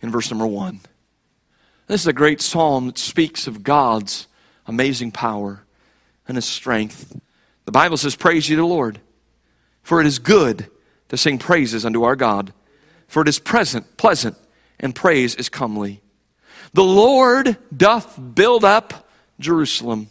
in 0.00 0.10
verse 0.10 0.30
number 0.30 0.46
one? 0.46 0.80
This 1.86 2.00
is 2.00 2.06
a 2.06 2.12
great 2.12 2.40
psalm 2.40 2.86
that 2.86 2.98
speaks 2.98 3.46
of 3.46 3.62
God's 3.62 4.26
amazing 4.66 5.12
power 5.12 5.64
and 6.26 6.36
his 6.36 6.44
strength. 6.44 7.18
The 7.64 7.72
Bible 7.72 7.96
says, 7.96 8.16
Praise 8.16 8.48
ye 8.48 8.56
the 8.56 8.64
Lord, 8.64 9.00
for 9.82 10.00
it 10.00 10.06
is 10.06 10.18
good 10.18 10.68
to 11.08 11.16
sing 11.16 11.38
praises 11.38 11.86
unto 11.86 12.02
our 12.02 12.16
God, 12.16 12.52
for 13.06 13.22
it 13.22 13.28
is 13.28 13.38
present, 13.38 13.96
pleasant, 13.96 14.36
and 14.80 14.94
praise 14.94 15.36
is 15.36 15.48
comely. 15.48 16.02
The 16.72 16.84
Lord 16.84 17.56
doth 17.74 18.18
build 18.34 18.64
up 18.64 19.08
Jerusalem. 19.38 20.10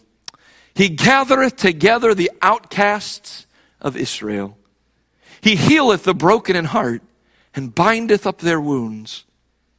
He 0.76 0.90
gathereth 0.90 1.56
together 1.56 2.14
the 2.14 2.30
outcasts 2.42 3.46
of 3.80 3.96
Israel. 3.96 4.58
He 5.40 5.56
healeth 5.56 6.04
the 6.04 6.14
broken 6.14 6.54
in 6.54 6.66
heart 6.66 7.02
and 7.54 7.74
bindeth 7.74 8.26
up 8.26 8.38
their 8.38 8.60
wounds. 8.60 9.24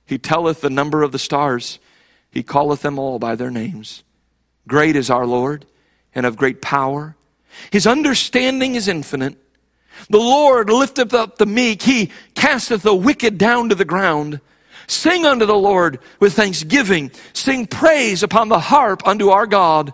He 0.08 0.18
telleth 0.18 0.62
the 0.62 0.72
number 0.72 1.04
of 1.04 1.12
the 1.12 1.20
stars. 1.20 1.78
He 2.32 2.42
calleth 2.42 2.82
them 2.82 2.98
all 2.98 3.20
by 3.20 3.36
their 3.36 3.52
names. 3.52 4.04
Great 4.68 4.96
is 4.96 5.12
our 5.12 5.28
Lord 5.28 5.66
and 6.16 6.26
of 6.26 6.36
great 6.36 6.64
power. 6.64 7.16
His 7.72 7.86
understanding 7.86 8.74
is 8.74 8.88
infinite. 8.88 9.38
The 10.10 10.18
Lord 10.18 10.70
lifteth 10.70 11.14
up 11.14 11.38
the 11.38 11.46
meek. 11.46 11.84
He 11.84 12.12
casteth 12.34 12.82
the 12.82 12.96
wicked 12.96 13.38
down 13.38 13.70
to 13.70 13.76
the 13.76 13.86
ground. 13.86 14.42
Sing 14.88 15.28
unto 15.28 15.46
the 15.46 15.54
Lord 15.54 16.00
with 16.20 16.34
thanksgiving. 16.34 17.12
Sing 17.34 17.68
praise 17.68 18.24
upon 18.24 18.50
the 18.50 18.60
harp 18.60 19.06
unto 19.08 19.30
our 19.30 19.46
God, 19.46 19.94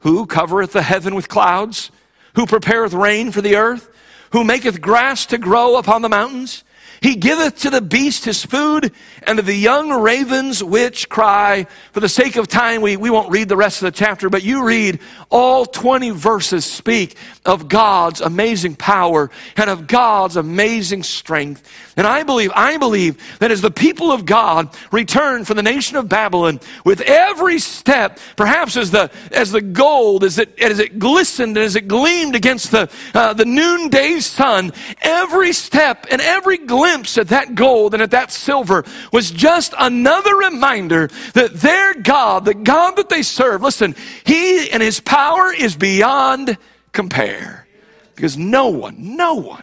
who 0.00 0.26
covereth 0.26 0.72
the 0.72 0.82
heaven 0.82 1.14
with 1.14 1.28
clouds, 1.28 1.90
who 2.34 2.46
prepareth 2.46 2.92
rain 2.92 3.32
for 3.32 3.40
the 3.40 3.56
earth, 3.56 3.90
who 4.32 4.44
maketh 4.44 4.80
grass 4.80 5.26
to 5.26 5.38
grow 5.38 5.76
upon 5.76 6.02
the 6.02 6.08
mountains. 6.08 6.64
He 7.00 7.14
giveth 7.14 7.60
to 7.60 7.70
the 7.70 7.80
beast 7.80 8.24
his 8.24 8.44
food, 8.44 8.92
and 9.22 9.36
to 9.36 9.42
the 9.42 9.54
young 9.54 9.90
ravens 9.90 10.64
which 10.64 11.08
cry. 11.08 11.66
For 11.92 12.00
the 12.00 12.08
sake 12.08 12.36
of 12.36 12.48
time, 12.48 12.82
we, 12.82 12.96
we 12.96 13.10
won't 13.10 13.30
read 13.30 13.48
the 13.48 13.56
rest 13.56 13.82
of 13.82 13.86
the 13.86 13.96
chapter, 13.96 14.28
but 14.28 14.42
you 14.42 14.64
read 14.64 15.00
all 15.30 15.64
20 15.64 16.10
verses 16.10 16.64
speak 16.64 17.16
of 17.44 17.68
God's 17.68 18.20
amazing 18.20 18.74
power 18.74 19.30
and 19.56 19.70
of 19.70 19.86
God's 19.86 20.36
amazing 20.36 21.02
strength. 21.04 21.70
And 21.96 22.06
I 22.06 22.22
believe, 22.24 22.50
I 22.54 22.78
believe 22.78 23.38
that 23.38 23.50
as 23.50 23.60
the 23.60 23.70
people 23.70 24.10
of 24.10 24.24
God 24.24 24.74
return 24.90 25.44
from 25.44 25.56
the 25.56 25.62
nation 25.62 25.96
of 25.96 26.08
Babylon, 26.08 26.60
with 26.84 27.00
every 27.02 27.58
step, 27.58 28.18
perhaps 28.36 28.76
as 28.76 28.90
the, 28.90 29.10
as 29.30 29.52
the 29.52 29.60
gold, 29.60 30.24
as 30.24 30.38
it, 30.38 30.58
as 30.58 30.78
it 30.78 30.98
glistened, 30.98 31.56
as 31.58 31.76
it 31.76 31.86
gleamed 31.86 32.34
against 32.34 32.70
the, 32.70 32.90
uh, 33.14 33.34
the 33.34 33.44
noonday 33.44 34.18
sun, 34.20 34.72
every 35.00 35.52
step 35.52 36.06
and 36.10 36.20
every 36.20 36.58
glimpse 36.58 36.87
at 36.88 37.28
that 37.28 37.54
gold 37.54 37.94
and 37.94 38.02
at 38.02 38.10
that 38.12 38.32
silver 38.32 38.84
was 39.12 39.30
just 39.30 39.74
another 39.78 40.34
reminder 40.34 41.08
that 41.34 41.54
their 41.54 41.94
God, 41.94 42.44
the 42.44 42.54
God 42.54 42.96
that 42.96 43.08
they 43.08 43.22
serve, 43.22 43.62
listen, 43.62 43.94
He 44.24 44.70
and 44.70 44.82
His 44.82 45.00
power 45.00 45.52
is 45.52 45.76
beyond 45.76 46.56
compare. 46.92 47.66
Because 48.14 48.36
no 48.36 48.68
one, 48.68 49.16
no 49.16 49.34
one, 49.34 49.62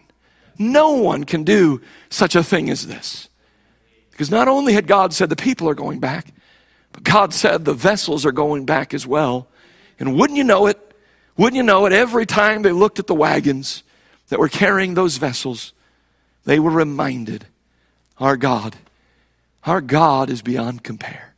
no 0.58 0.92
one 0.92 1.24
can 1.24 1.44
do 1.44 1.82
such 2.10 2.36
a 2.36 2.44
thing 2.44 2.70
as 2.70 2.88
this. 2.88 3.28
Because 4.12 4.32
not 4.32 4.48
only 4.48 4.74
had 4.74 4.88
God 4.88 5.14
said 5.14 5.30
the 5.30 5.36
people 5.36 5.68
are 5.68 5.76
going 5.76 6.00
back, 6.00 6.34
but 6.94 7.04
God 7.04 7.34
said 7.34 7.66
the 7.66 7.74
vessels 7.74 8.26
are 8.26 8.32
going 8.32 8.66
back 8.66 8.94
as 8.94 9.06
well. 9.06 9.50
And 10.00 10.16
wouldn't 10.16 10.38
you 10.38 10.46
know 10.46 10.68
it? 10.68 10.80
Wouldn't 11.36 11.58
you 11.58 11.64
know 11.64 11.86
it? 11.86 11.92
Every 11.92 12.26
time 12.26 12.62
they 12.62 12.72
looked 12.72 13.00
at 13.00 13.08
the 13.08 13.16
wagons 13.16 13.84
that 14.30 14.40
were 14.40 14.48
carrying 14.48 14.94
those 14.94 15.18
vessels, 15.18 15.74
they 16.46 16.60
were 16.60 16.72
reminded 16.72 17.48
our 18.18 18.38
God, 18.38 18.76
our 19.66 19.82
God 19.82 20.30
is 20.30 20.42
beyond 20.42 20.84
compare 20.84 21.34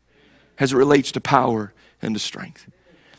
as 0.60 0.74
it 0.74 0.78
relates 0.78 1.12
to 1.14 1.22
power 1.22 1.74
and 2.02 2.14
to 2.16 2.20
strength. 2.20 2.70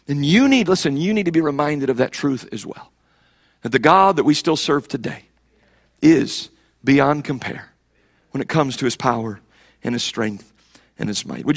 And 0.07 0.25
you 0.25 0.49
need, 0.49 0.69
listen, 0.69 0.97
you 0.97 1.13
need 1.13 1.27
to 1.27 1.33
be 1.33 1.41
reminded 1.41 1.91
of 1.91 1.97
that 1.99 2.13
truth 2.13 2.49
as 2.53 2.65
well. 2.65 2.93
That 3.63 3.73
the 3.73 3.79
God 3.79 4.17
that 4.17 4.25
we 4.25 4.35
still 4.35 4.57
serve 4.57 4.89
today 4.89 5.25
is 6.01 6.51
beyond 6.85 7.25
compare 7.25 7.73
when 8.31 8.41
it 8.41 8.49
comes 8.49 8.77
to 8.77 8.85
his 8.85 8.97
power 8.97 9.41
and 9.83 9.95
his 9.95 10.03
strength 10.03 10.53
and 10.99 11.09
his 11.09 11.27
might. 11.27 11.45
Would 11.45 11.57